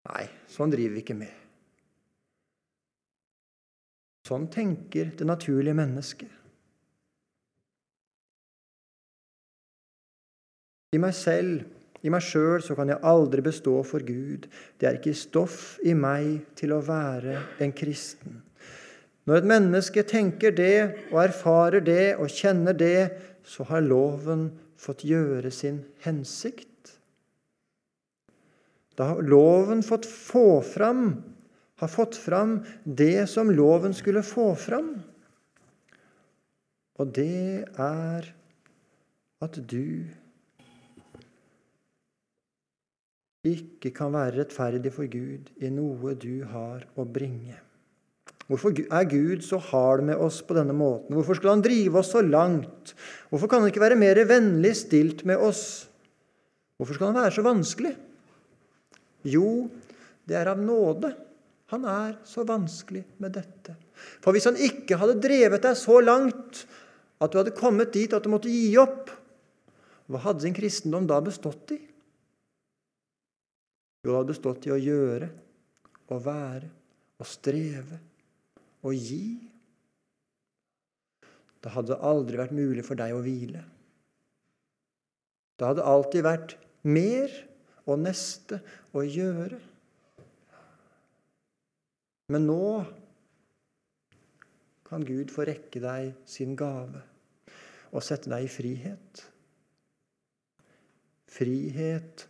Nei, 0.09 0.25
sånn 0.49 0.73
driver 0.73 0.97
vi 0.97 1.05
ikke 1.05 1.19
med. 1.19 1.35
Sånn 4.27 4.49
tenker 4.51 5.13
det 5.17 5.29
naturlige 5.29 5.77
mennesket. 5.77 6.33
I 10.95 11.01
meg 11.03 11.15
selv, 11.19 11.65
i 12.07 12.11
meg 12.13 12.23
sjøl, 12.23 12.61
så 12.63 12.77
kan 12.79 12.93
jeg 12.93 13.03
aldri 13.03 13.43
bestå 13.43 13.81
for 13.87 14.05
Gud. 14.07 14.47
Det 14.79 14.89
er 14.89 14.99
ikke 14.99 15.17
stoff 15.17 15.77
i 15.83 15.95
meg 15.99 16.45
til 16.59 16.77
å 16.77 16.83
være 16.87 17.41
en 17.65 17.75
kristen. 17.75 18.43
Når 19.27 19.41
et 19.41 19.49
menneske 19.51 20.05
tenker 20.07 20.55
det 20.55 21.09
og 21.11 21.25
erfarer 21.25 21.83
det 21.83 22.15
og 22.15 22.31
kjenner 22.31 22.77
det, 22.79 23.11
så 23.43 23.67
har 23.67 23.83
loven 23.83 24.53
fått 24.79 25.03
gjøre 25.07 25.51
sin 25.51 25.81
hensikt. 26.05 26.71
Da 28.97 29.11
har 29.11 29.27
loven 29.27 29.83
fått 29.85 30.07
få 30.07 30.61
fram, 30.65 31.09
har 31.83 31.91
fått 31.91 32.17
fram 32.17 32.61
det 32.85 33.27
som 33.29 33.51
loven 33.51 33.97
skulle 33.97 34.23
få 34.25 34.53
fram. 34.59 34.95
Og 36.97 37.11
det 37.19 37.67
er 37.83 38.31
at 39.45 39.59
du 39.69 40.07
ikke 43.47 43.93
kan 43.97 44.15
være 44.15 44.41
rettferdig 44.41 44.93
for 44.95 45.09
Gud 45.11 45.53
i 45.63 45.71
noe 45.73 46.15
du 46.19 46.45
har 46.51 46.85
å 46.97 47.07
bringe. 47.07 47.57
Hvorfor 48.47 48.71
er 48.79 49.09
Gud 49.11 49.43
så 49.43 49.59
hard 49.59 50.05
med 50.07 50.21
oss 50.23 50.39
på 50.47 50.55
denne 50.55 50.75
måten? 50.77 51.17
Hvorfor 51.17 51.39
skal 51.39 51.57
Han 51.57 51.65
drive 51.65 51.99
oss 51.99 52.13
så 52.15 52.23
langt? 52.23 52.95
Hvorfor 53.31 53.51
kan 53.51 53.65
Han 53.65 53.73
ikke 53.73 53.83
være 53.83 53.99
mer 53.99 54.21
vennlig 54.29 54.77
stilt 54.79 55.25
med 55.27 55.43
oss? 55.43 55.89
Hvorfor 56.79 56.95
skal 56.95 57.11
Han 57.11 57.19
være 57.19 57.35
så 57.35 57.43
vanskelig? 57.43 57.95
Jo, 59.27 59.67
det 60.29 60.39
er 60.39 60.53
av 60.53 60.63
nåde. 60.63 61.11
Han 61.75 61.89
er 61.91 62.15
så 62.23 62.45
vanskelig 62.47 63.03
med 63.19 63.35
dette. 63.35 63.75
For 64.23 64.31
hvis 64.31 64.47
Han 64.47 64.61
ikke 64.63 65.01
hadde 65.01 65.19
drevet 65.19 65.67
deg 65.67 65.75
så 65.79 65.99
langt 66.05 66.63
at 67.19 67.33
du 67.33 67.41
hadde 67.41 67.57
kommet 67.57 67.95
dit 67.97 68.13
at 68.15 68.23
du 68.23 68.31
måtte 68.31 68.53
gi 68.53 68.77
opp, 68.79 69.11
hva 70.07 70.23
hadde 70.23 70.45
din 70.45 70.55
kristendom 70.55 71.09
da 71.11 71.19
bestått 71.25 71.75
i? 71.75 71.81
Jo, 74.07 74.13
det 74.13 74.19
hadde 74.21 74.31
bestått 74.31 74.67
i 74.69 74.71
å 74.71 74.79
gjøre 74.79 75.27
å 76.15 76.17
være 76.23 76.69
å 77.19 77.27
streve 77.27 77.99
å 78.87 78.93
gi. 78.95 79.35
Det 81.59 81.73
hadde 81.75 81.99
aldri 82.07 82.39
vært 82.39 82.55
mulig 82.55 82.85
for 82.87 82.99
deg 83.01 83.17
å 83.17 83.25
hvile. 83.25 83.65
Det 85.59 85.67
hadde 85.67 85.89
alltid 85.91 86.23
vært 86.23 86.55
mer 86.87 87.35
og 87.83 87.99
neste 88.05 88.61
å 88.95 89.03
gjøre. 89.03 89.59
Men 92.31 92.47
nå 92.47 92.71
kan 94.87 95.03
Gud 95.07 95.35
få 95.35 95.49
rekke 95.51 95.83
deg 95.83 96.15
sin 96.31 96.55
gave 96.59 97.03
og 97.91 98.07
sette 98.07 98.31
deg 98.31 98.47
i 98.47 98.55
frihet. 98.55 99.27
Frihet 101.27 102.29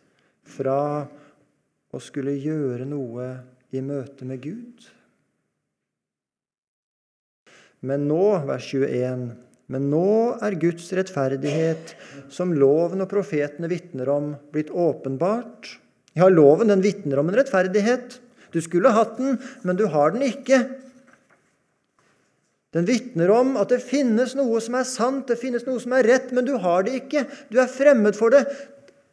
fra 0.56 0.80
og 1.96 2.04
skulle 2.04 2.36
gjøre 2.36 2.84
noe 2.88 3.30
i 3.72 3.80
møte 3.80 4.28
med 4.28 4.42
Gud. 4.44 4.84
Men 7.86 8.06
nå, 8.08 8.22
vers 8.48 8.68
21, 8.68 9.26
men 9.72 9.88
nå 9.90 10.36
er 10.44 10.58
Guds 10.60 10.86
rettferdighet, 10.96 11.94
som 12.32 12.54
loven 12.54 13.02
og 13.04 13.10
profetene 13.10 13.70
vitner 13.70 14.10
om, 14.12 14.34
blitt 14.52 14.70
åpenbart. 14.70 15.76
Ja, 16.16 16.28
loven 16.32 16.72
den 16.72 16.84
vitner 16.84 17.20
om 17.20 17.30
en 17.30 17.38
rettferdighet. 17.38 18.20
Du 18.54 18.60
skulle 18.64 18.94
hatt 18.94 19.18
den, 19.20 19.40
men 19.66 19.78
du 19.78 19.86
har 19.92 20.14
den 20.14 20.24
ikke. 20.26 20.62
Den 22.76 22.86
vitner 22.88 23.32
om 23.32 23.56
at 23.60 23.72
det 23.72 23.82
finnes 23.84 24.34
noe 24.36 24.60
som 24.64 24.76
er 24.78 24.86
sant, 24.88 25.26
det 25.28 25.40
finnes 25.40 25.64
noe 25.66 25.80
som 25.82 25.94
er 25.96 26.06
rett, 26.08 26.32
men 26.36 26.46
du 26.46 26.54
har 26.60 26.86
det 26.86 26.98
ikke. 27.02 27.24
Du 27.48 27.60
er 27.62 27.72
fremmed 27.72 28.16
for 28.18 28.34
det. 28.34 28.44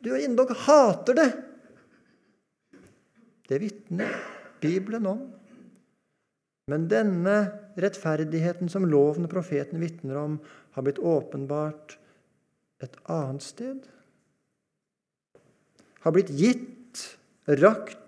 Du 0.04 0.12
endog 0.18 0.52
hater 0.66 1.18
det. 1.18 1.30
Det 3.48 3.60
vitner 3.60 4.16
Bibelen 4.64 5.08
om. 5.10 5.24
Men 6.72 6.88
denne 6.88 7.36
rettferdigheten 7.76 8.70
som 8.72 8.86
loven 8.88 9.28
og 9.28 9.34
profeten 9.34 9.82
vitner 9.84 10.20
om, 10.22 10.38
har 10.74 10.86
blitt 10.86 11.02
åpenbart 11.02 11.98
et 12.84 12.96
annet 13.12 13.44
sted. 13.44 13.84
Har 16.04 16.16
blitt 16.16 16.32
gitt, 16.32 17.04
rakt, 17.48 18.00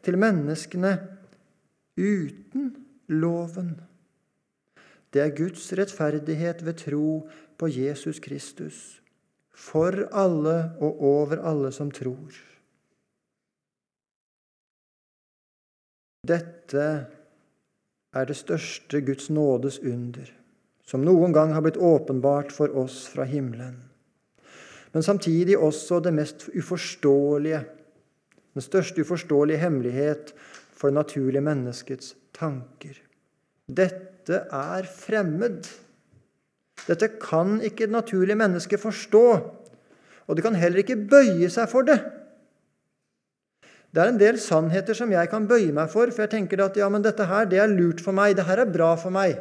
til 0.00 0.16
menneskene 0.16 0.94
uten 2.00 2.70
loven. 3.12 3.74
Det 5.12 5.20
er 5.20 5.34
Guds 5.36 5.66
rettferdighet 5.76 6.62
ved 6.64 6.78
tro 6.80 7.08
på 7.60 7.68
Jesus 7.68 8.22
Kristus, 8.24 9.00
for 9.52 10.06
alle 10.16 10.70
og 10.80 11.02
over 11.04 11.42
alle 11.44 11.72
som 11.76 11.90
tror. 11.92 12.32
Dette 16.26 16.86
er 18.12 18.26
det 18.28 18.36
største 18.36 19.00
Guds 19.06 19.30
nådes 19.32 19.78
under, 19.80 20.26
som 20.84 21.04
noen 21.06 21.32
gang 21.32 21.54
har 21.54 21.64
blitt 21.64 21.80
åpenbart 21.80 22.52
for 22.52 22.72
oss 22.76 23.06
fra 23.12 23.24
himmelen. 23.24 23.78
Men 24.92 25.06
samtidig 25.06 25.56
også 25.58 26.00
det 26.02 26.12
mest 26.14 26.48
uforståelige, 26.50 27.62
den 28.54 28.64
største 28.64 29.04
uforståelige 29.04 29.62
hemmelighet 29.62 30.34
for 30.74 30.90
det 30.90 30.98
naturlige 30.98 31.44
menneskets 31.46 32.16
tanker. 32.34 32.98
Dette 33.70 34.42
er 34.50 34.88
fremmed. 34.90 35.68
Dette 36.88 37.12
kan 37.22 37.60
ikke 37.62 37.86
det 37.86 37.94
naturlige 37.94 38.40
mennesket 38.40 38.82
forstå, 38.82 39.26
og 40.26 40.36
det 40.36 40.44
kan 40.44 40.58
heller 40.58 40.82
ikke 40.82 40.98
bøye 41.10 41.48
seg 41.52 41.70
for 41.70 41.86
det. 41.86 42.00
Det 43.90 44.02
er 44.02 44.12
en 44.12 44.20
del 44.20 44.38
sannheter 44.38 44.94
som 44.94 45.10
jeg 45.10 45.30
kan 45.32 45.48
bøye 45.50 45.72
meg 45.74 45.90
for, 45.90 46.12
for 46.14 46.22
jeg 46.22 46.30
tenker 46.36 46.62
at 46.62 46.76
ja, 46.78 46.86
men 46.92 47.02
dette 47.02 47.26
her, 47.26 47.48
det 47.50 47.58
er 47.58 47.72
lurt 47.72 48.02
for 48.04 48.14
meg. 48.14 48.36
Det 48.38 48.46
her 48.46 48.62
er 48.62 48.70
bra 48.70 48.92
for 49.00 49.10
meg. 49.14 49.40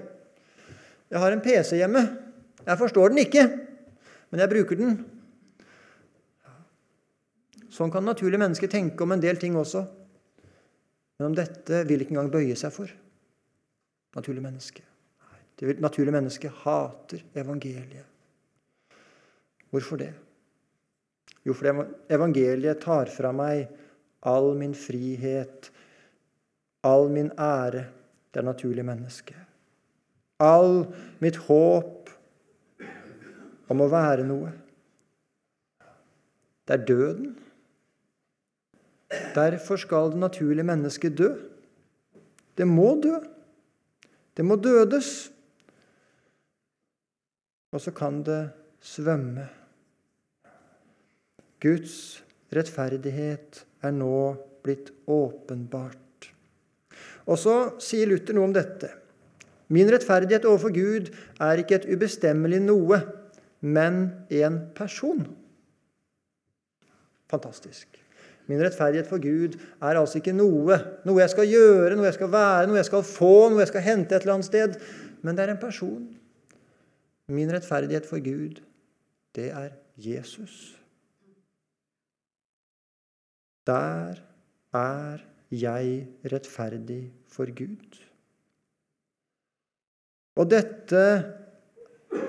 Jeg 1.10 1.22
har 1.22 1.34
en 1.34 1.44
PC 1.44 1.78
hjemme. 1.78 2.02
Jeg 2.66 2.78
forstår 2.80 3.14
den 3.14 3.22
ikke, 3.22 3.46
men 4.30 4.42
jeg 4.42 4.52
bruker 4.52 4.80
den. 4.80 4.98
Sånn 7.70 7.94
kan 7.94 8.06
naturlige 8.06 8.42
mennesker 8.42 8.72
tenke 8.72 9.06
om 9.06 9.14
en 9.14 9.22
del 9.22 9.38
ting 9.42 9.56
også. 9.58 9.86
Men 11.20 11.30
om 11.30 11.36
dette 11.38 11.84
vil 11.88 12.02
ikke 12.02 12.16
engang 12.16 12.32
bøye 12.34 12.58
seg 12.58 12.74
for. 12.74 12.90
Naturlig 14.18 14.44
menneske. 14.44 14.82
Det 15.60 15.78
naturlige 15.84 16.16
mennesket 16.16 16.62
hater 16.64 17.22
evangeliet. 17.38 18.08
Hvorfor 19.70 20.00
det? 20.02 20.10
Jo, 21.46 21.54
fordi 21.54 21.86
evangeliet 22.10 22.82
tar 22.82 23.12
fra 23.14 23.32
meg 23.36 23.68
all 24.22 24.56
min 24.56 24.76
frihet, 24.76 25.72
all 26.84 27.10
min 27.10 27.32
ære, 27.40 27.86
det 28.34 28.44
naturlige 28.46 28.84
mennesket. 28.84 29.38
All 30.40 30.86
mitt 31.20 31.36
håp 31.36 32.10
om 33.70 33.82
å 33.82 33.90
være 33.92 34.26
noe. 34.28 34.52
Det 36.68 36.76
er 36.78 36.86
døden. 36.86 37.34
Derfor 39.36 39.82
skal 39.82 40.12
det 40.14 40.22
naturlige 40.22 40.68
mennesket 40.70 41.18
dø. 41.18 41.34
Det 42.58 42.68
må 42.68 42.94
dø. 43.02 43.18
Det 44.38 44.46
må 44.46 44.56
dødes. 44.56 45.32
Og 47.72 47.82
så 47.82 47.92
kan 47.92 48.22
det 48.26 48.50
svømme. 48.82 49.50
Guds 51.60 52.24
rettferdighet 52.56 53.64
er 53.86 53.94
nå 53.96 54.22
blitt 54.66 54.92
åpenbart. 55.08 56.30
Og 57.30 57.38
så 57.38 57.56
sier 57.84 58.10
Luther 58.10 58.36
noe 58.36 58.50
om 58.50 58.56
dette. 58.56 58.90
Min 59.70 59.90
rettferdighet 59.92 60.48
overfor 60.50 60.74
Gud 60.74 61.12
er 61.46 61.62
ikke 61.62 61.78
et 61.78 61.90
ubestemmelig 61.92 62.62
noe, 62.64 63.04
men 63.62 64.08
en 64.34 64.64
person. 64.76 65.28
Fantastisk. 67.30 68.00
Min 68.50 68.64
rettferdighet 68.66 69.06
for 69.06 69.22
Gud 69.22 69.60
er 69.78 70.00
altså 70.00 70.18
ikke 70.18 70.34
noe, 70.34 70.80
noe 71.06 71.22
jeg 71.22 71.34
skal 71.36 71.52
gjøre, 71.52 71.94
noe 71.94 72.08
jeg 72.08 72.18
skal 72.18 72.32
være, 72.34 72.66
noe 72.66 72.80
jeg 72.80 72.90
skal 72.90 73.06
få, 73.06 73.36
noe 73.52 73.62
jeg 73.62 73.70
skal 73.70 73.86
hente 73.86 74.18
et 74.18 74.26
eller 74.26 74.40
annet 74.40 74.50
sted. 74.50 74.80
Men 75.22 75.38
det 75.38 75.46
er 75.46 75.54
en 75.54 75.62
person. 75.62 76.08
Min 77.30 77.54
rettferdighet 77.54 78.10
for 78.10 78.24
Gud, 78.26 78.64
det 79.38 79.52
er 79.54 79.76
Jesus. 80.02 80.79
Der 83.70 84.20
er 84.74 85.26
jeg 85.52 86.08
rettferdig 86.34 87.04
for 87.30 87.50
Gud. 87.54 88.00
Og 90.40 90.48
dette 90.50 91.04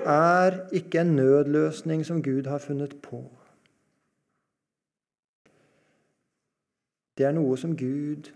er 0.05 0.57
ikke 0.75 1.01
en 1.01 1.15
nødløsning 1.15 2.05
som 2.05 2.23
Gud 2.23 2.49
har 2.49 2.61
funnet 2.61 2.97
på. 3.01 3.23
Det 7.17 7.27
er 7.27 7.35
noe 7.37 7.57
som 7.59 7.75
Gud 7.77 8.31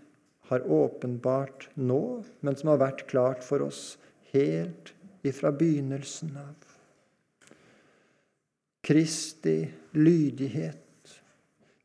har 0.48 0.62
åpenbart 0.62 1.68
nå, 1.76 2.22
men 2.40 2.56
som 2.56 2.70
har 2.70 2.80
vært 2.82 3.06
klart 3.10 3.44
for 3.44 3.64
oss 3.66 3.96
helt 4.32 4.92
ifra 5.26 5.50
begynnelsen 5.50 6.36
av. 6.38 6.54
Kristi 8.86 9.58
lydighet, 9.98 10.85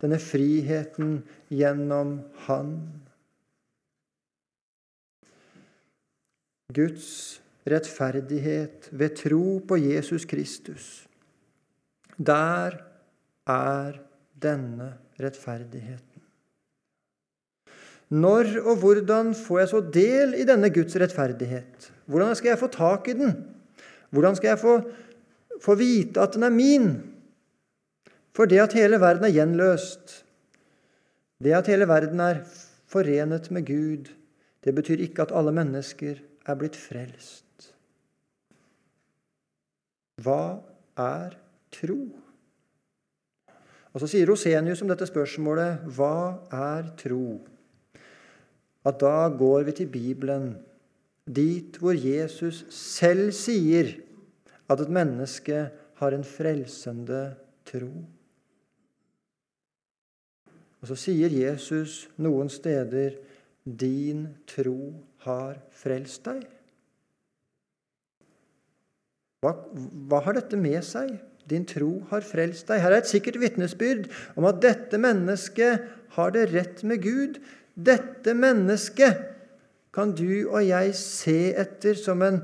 denne 0.01 0.19
friheten 0.21 1.21
gjennom 1.53 2.17
Han. 2.47 2.75
Guds 6.71 7.41
rettferdighet 7.67 8.89
ved 8.91 9.15
tro 9.19 9.59
på 9.67 9.77
Jesus 9.77 10.25
Kristus. 10.25 11.05
Der 12.17 12.79
er 13.47 13.99
denne 14.41 14.93
rettferdigheten. 15.21 16.07
Når 18.11 18.57
og 18.65 18.81
hvordan 18.81 19.31
får 19.35 19.59
jeg 19.59 19.69
så 19.71 19.79
del 19.93 20.33
i 20.35 20.47
denne 20.47 20.71
Guds 20.73 20.97
rettferdighet? 20.99 21.91
Hvordan 22.11 22.35
skal 22.35 22.51
jeg 22.51 22.59
få 22.59 22.67
tak 22.67 23.07
i 23.07 23.15
den? 23.15 23.35
Hvordan 24.11 24.35
skal 24.35 24.51
jeg 24.51 24.59
få, 24.59 24.73
få 25.63 25.75
vite 25.79 26.19
at 26.19 26.35
den 26.35 26.43
er 26.43 26.51
min? 26.51 26.89
For 28.35 28.47
det 28.47 28.61
at 28.63 28.75
hele 28.77 28.99
verden 29.01 29.27
er 29.27 29.35
gjenløst, 29.35 30.21
det 31.43 31.55
at 31.57 31.67
hele 31.71 31.87
verden 31.89 32.19
er 32.23 32.43
forenet 32.91 33.49
med 33.51 33.65
Gud, 33.67 34.11
det 34.63 34.75
betyr 34.77 35.03
ikke 35.03 35.25
at 35.25 35.33
alle 35.35 35.53
mennesker 35.55 36.21
er 36.45 36.57
blitt 36.59 36.77
frelst. 36.77 37.45
Hva 40.21 40.61
er 40.99 41.33
tro? 41.73 42.01
Og 43.91 43.99
Så 43.99 44.07
sier 44.07 44.29
Rosenius 44.29 44.83
om 44.83 44.91
dette 44.91 45.07
spørsmålet 45.09 45.87
hva 45.97 46.47
er 46.55 46.93
tro? 46.99 47.41
At 48.87 49.01
da 49.01 49.27
går 49.27 49.65
vi 49.67 49.75
til 49.81 49.89
Bibelen, 49.91 50.53
dit 51.27 51.75
hvor 51.81 51.97
Jesus 51.97 52.63
selv 52.73 53.33
sier 53.35 53.91
at 54.71 54.79
et 54.81 54.93
menneske 54.93 55.67
har 55.99 56.15
en 56.15 56.23
frelsende 56.25 57.35
tro. 57.67 57.91
Og 60.81 60.89
så 60.89 60.97
sier 60.97 61.29
Jesus 61.29 62.07
noen 62.17 62.49
steder 62.49 63.19
'Din 63.65 64.25
tro 64.49 64.93
har 65.25 65.59
frelst 65.69 66.25
deg'. 66.25 66.47
Hva, 69.41 69.53
hva, 70.09 70.21
har 70.25 70.37
dette 70.37 70.57
med 70.57 70.81
seg? 70.85 71.15
Din 71.49 71.65
tro 71.65 72.03
har 72.11 72.21
frelst 72.25 72.69
deg. 72.69 72.81
Her 72.81 72.93
er 72.93 73.01
et 73.01 73.09
sikkert 73.09 73.39
vitnesbyrd 73.41 74.09
om 74.37 74.45
at 74.49 74.61
dette 74.61 74.97
mennesket 75.01 75.87
har 76.17 76.33
det 76.35 76.51
rett 76.53 76.83
med 76.85 77.01
Gud. 77.01 77.39
Dette 77.73 78.35
mennesket 78.37 79.17
kan 79.93 80.13
du 80.15 80.45
og 80.45 80.61
jeg 80.63 80.93
se 80.95 81.39
etter 81.57 81.97
som 81.97 82.21
en, 82.25 82.37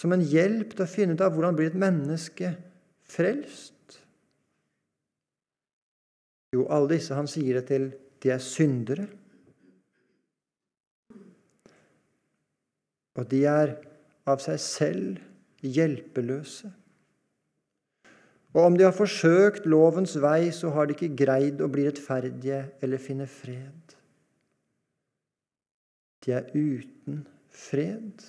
som 0.00 0.16
en 0.16 0.24
hjelp 0.24 0.72
til 0.74 0.86
å 0.86 0.90
finne 0.90 1.16
ut 1.16 1.24
av 1.24 1.36
hvordan 1.36 1.56
blir 1.58 1.68
et 1.70 1.78
menneske 1.78 2.54
frelst. 3.04 3.75
Jo, 6.54 6.66
alle 6.70 6.94
disse 6.94 7.16
han 7.16 7.28
sier 7.30 7.60
det 7.60 7.66
til, 7.70 7.90
de 8.22 8.32
er 8.32 8.42
syndere. 8.42 9.06
Og 13.16 13.24
de 13.30 13.42
er 13.48 13.76
av 14.28 14.42
seg 14.44 14.60
selv 14.60 15.64
hjelpeløse. 15.64 16.70
Og 18.56 18.62
om 18.62 18.76
de 18.76 18.86
har 18.86 18.96
forsøkt 18.96 19.66
lovens 19.68 20.14
vei, 20.20 20.48
så 20.52 20.70
har 20.72 20.88
de 20.88 20.96
ikke 20.96 21.16
greid 21.18 21.60
å 21.60 21.68
bli 21.72 21.84
rettferdige 21.88 22.62
eller 22.84 23.02
finne 23.02 23.26
fred. 23.28 23.96
De 26.24 26.32
er 26.38 26.48
uten 26.54 27.20
fred. 27.52 28.24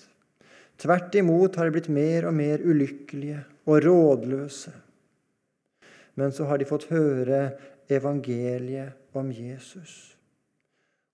Tvert 0.77 1.15
imot 1.17 1.55
har 1.57 1.67
de 1.67 1.73
blitt 1.77 1.89
mer 1.89 2.27
og 2.29 2.35
mer 2.37 2.61
ulykkelige 2.61 3.39
og 3.67 3.79
rådløse. 3.87 4.73
Men 6.19 6.35
så 6.35 6.45
har 6.49 6.59
de 6.59 6.67
fått 6.69 6.89
høre 6.91 7.39
evangeliet 7.89 9.17
om 9.17 9.31
Jesus. 9.31 10.17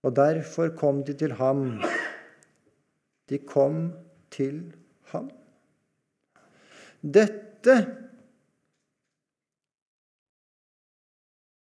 Og 0.03 0.15
derfor 0.15 0.73
kom 0.75 1.03
de 1.03 1.15
til 1.17 1.35
ham. 1.39 1.81
De 3.29 3.39
kom 3.39 3.93
til 4.33 4.65
ham. 5.13 5.29
Dette 7.03 7.77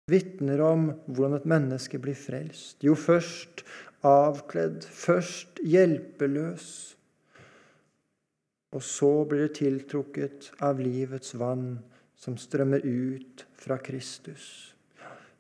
vitner 0.10 0.62
om 0.66 0.90
hvordan 1.08 1.40
et 1.40 1.48
menneske 1.50 2.00
blir 2.02 2.18
frelst. 2.18 2.82
Jo, 2.84 2.96
først 2.96 3.64
avkledd, 4.04 4.84
først 4.84 5.62
hjelpeløs, 5.64 6.68
og 8.74 8.84
så 8.84 9.12
blir 9.30 9.46
det 9.46 9.58
tiltrukket 9.62 10.52
av 10.66 10.82
livets 10.82 11.36
vann 11.38 11.78
som 12.18 12.38
strømmer 12.42 12.84
ut 12.84 13.46
fra 13.60 13.78
Kristus. 13.78 14.73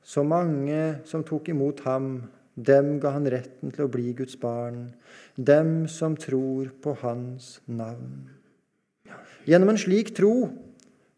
Så 0.03 0.23
mange 0.27 0.99
som 1.07 1.23
tok 1.23 1.49
imot 1.53 1.83
ham, 1.87 2.25
dem 2.55 2.97
ga 3.01 3.15
han 3.15 3.27
retten 3.31 3.71
til 3.73 3.87
å 3.87 3.91
bli 3.91 4.11
Guds 4.17 4.35
barn, 4.39 4.91
dem 5.35 5.87
som 5.89 6.17
tror 6.19 6.69
på 6.83 6.93
hans 7.01 7.57
navn. 7.65 8.29
Gjennom 9.47 9.73
en 9.73 9.79
slik 9.79 10.13
tro 10.15 10.49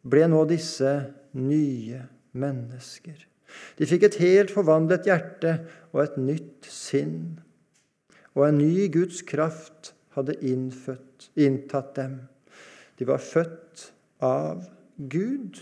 ble 0.05 0.27
nå 0.31 0.43
disse 0.49 0.91
nye 1.35 2.05
mennesker. 2.37 3.17
De 3.79 3.87
fikk 3.87 4.07
et 4.07 4.19
helt 4.21 4.53
forvandlet 4.53 5.07
hjerte 5.07 5.57
og 5.93 6.01
et 6.05 6.15
nytt 6.19 6.69
sinn. 6.69 7.37
Og 8.35 8.47
en 8.49 8.57
ny 8.59 8.87
Guds 8.91 9.21
kraft 9.27 9.93
hadde 10.15 10.37
innfødt, 10.43 11.29
inntatt 11.39 11.93
dem. 11.99 12.17
De 12.99 13.07
var 13.07 13.23
født 13.23 13.89
av 14.23 14.65
Gud. 14.97 15.59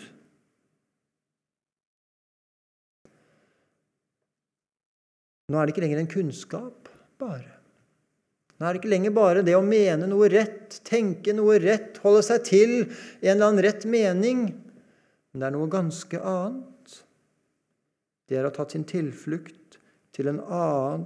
Nå 5.53 5.59
er 5.59 5.69
det 5.69 5.75
ikke 5.75 5.83
lenger 5.83 5.99
en 6.01 6.09
kunnskap 6.09 6.89
bare. 7.21 7.51
Nå 8.57 8.65
er 8.65 8.73
det 8.73 8.81
ikke 8.81 8.89
lenger 8.89 9.13
bare 9.13 9.43
det 9.45 9.53
å 9.53 9.61
mene 9.61 10.07
noe 10.09 10.25
rett, 10.33 10.79
tenke 10.87 11.35
noe 11.37 11.59
rett, 11.61 11.99
holde 12.01 12.23
seg 12.25 12.47
til 12.47 12.71
en 12.81 13.35
eller 13.35 13.51
annen 13.51 13.61
rett 13.61 13.85
mening. 13.85 14.47
Men 15.29 15.43
det 15.43 15.45
er 15.45 15.53
noe 15.53 15.69
ganske 15.69 16.17
annet 16.17 16.63
det 18.29 18.39
er 18.39 18.47
å 18.47 18.49
ha 18.49 18.55
tatt 18.55 18.73
sin 18.73 18.85
tilflukt 18.87 19.77
til 20.15 20.31
en 20.31 20.39
annen 20.41 21.03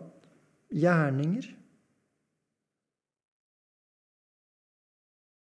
gjerninger. 0.72 1.50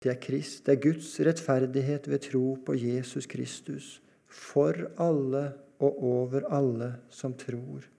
Det 0.04 0.12
er 0.12 0.20
Krist, 0.24 0.62
det 0.64 0.76
er 0.78 0.84
Guds 0.84 1.10
rettferdighet 1.24 2.08
ved 2.12 2.24
tro 2.28 2.46
på 2.64 2.76
Jesus 2.80 3.28
Kristus, 3.32 3.98
for 4.28 4.76
alle 5.02 5.46
og 5.84 6.00
over 6.08 6.48
alle 6.52 6.94
som 7.12 7.36
tror. 7.40 7.93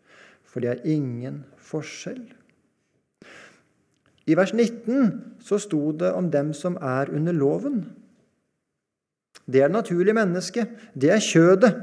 For 0.55 0.63
det 0.63 0.71
er 0.71 0.87
ingen 0.87 1.43
forskjell. 1.59 2.23
I 4.31 4.37
vers 4.39 4.55
19 4.55 5.41
så 5.43 5.59
sto 5.59 5.91
det 5.99 6.13
om 6.15 6.31
dem 6.31 6.53
som 6.55 6.79
er 6.79 7.11
under 7.11 7.35
loven. 7.35 7.83
Det 9.45 9.61
er 9.61 9.67
det 9.69 9.77
naturlige 9.81 10.15
mennesket. 10.15 10.71
Det 10.95 11.11
er 11.11 11.21
kjødet 11.21 11.75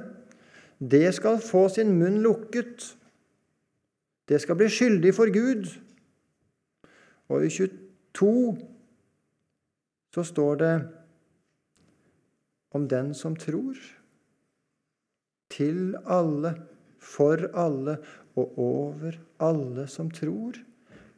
det 0.81 1.13
skal 1.13 1.37
få 1.37 1.67
sin 1.69 1.93
munn 1.99 2.23
lukket. 2.23 2.97
Det 4.25 4.41
skal 4.41 4.57
bli 4.57 4.69
skyldig 4.69 5.13
for 5.13 5.29
Gud. 5.29 5.67
Og 7.29 7.45
i 7.45 7.49
22 7.49 8.57
så 10.13 10.23
står 10.23 10.55
det 10.55 10.73
om 12.71 12.87
den 12.89 13.13
som 13.13 13.35
tror. 13.35 13.77
Til 15.51 15.95
alle, 16.05 16.55
for 17.01 17.49
alle 17.57 17.97
og 18.37 18.57
over 18.61 19.17
alle 19.41 19.87
som 19.89 20.11
tror. 20.13 20.59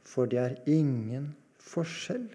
For 0.03 0.25
det 0.25 0.39
er 0.39 0.55
ingen 0.67 1.34
forskjell. 1.59 2.27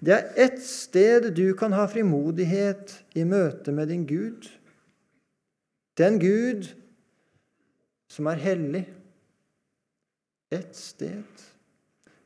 Det 0.00 0.14
er 0.14 0.30
ett 0.46 0.60
sted 0.62 1.32
du 1.34 1.54
kan 1.58 1.74
ha 1.74 1.86
frimodighet 1.90 2.94
i 3.18 3.24
møte 3.26 3.72
med 3.74 3.90
din 3.90 4.06
Gud. 4.06 4.46
Den 5.98 6.20
Gud 6.22 6.70
som 8.10 8.26
er 8.30 8.38
hellig. 8.38 8.84
Et 10.54 10.76
sted. 10.76 11.24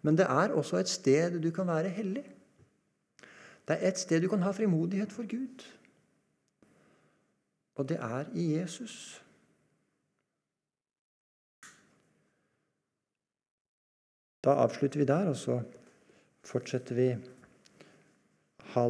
Men 0.02 0.18
det 0.18 0.26
er 0.28 0.52
også 0.52 0.76
et 0.76 0.88
sted 0.88 1.38
du 1.40 1.50
kan 1.50 1.66
være 1.66 1.88
hellig. 1.88 2.24
Det 3.68 3.76
er 3.76 3.88
et 3.88 3.98
sted 3.98 4.20
du 4.20 4.28
kan 4.28 4.42
ha 4.42 4.50
frimodighet 4.50 5.12
for 5.12 5.28
Gud. 5.28 5.64
Og 7.74 7.88
det 7.88 7.96
er 8.00 8.24
i 8.34 8.54
Jesus. 8.58 9.24
Da 14.44 14.54
avslutter 14.64 15.00
vi 15.00 15.06
der, 15.06 15.28
og 15.28 15.36
så 15.36 15.60
fortsetter 16.44 16.94
vi 16.94 17.16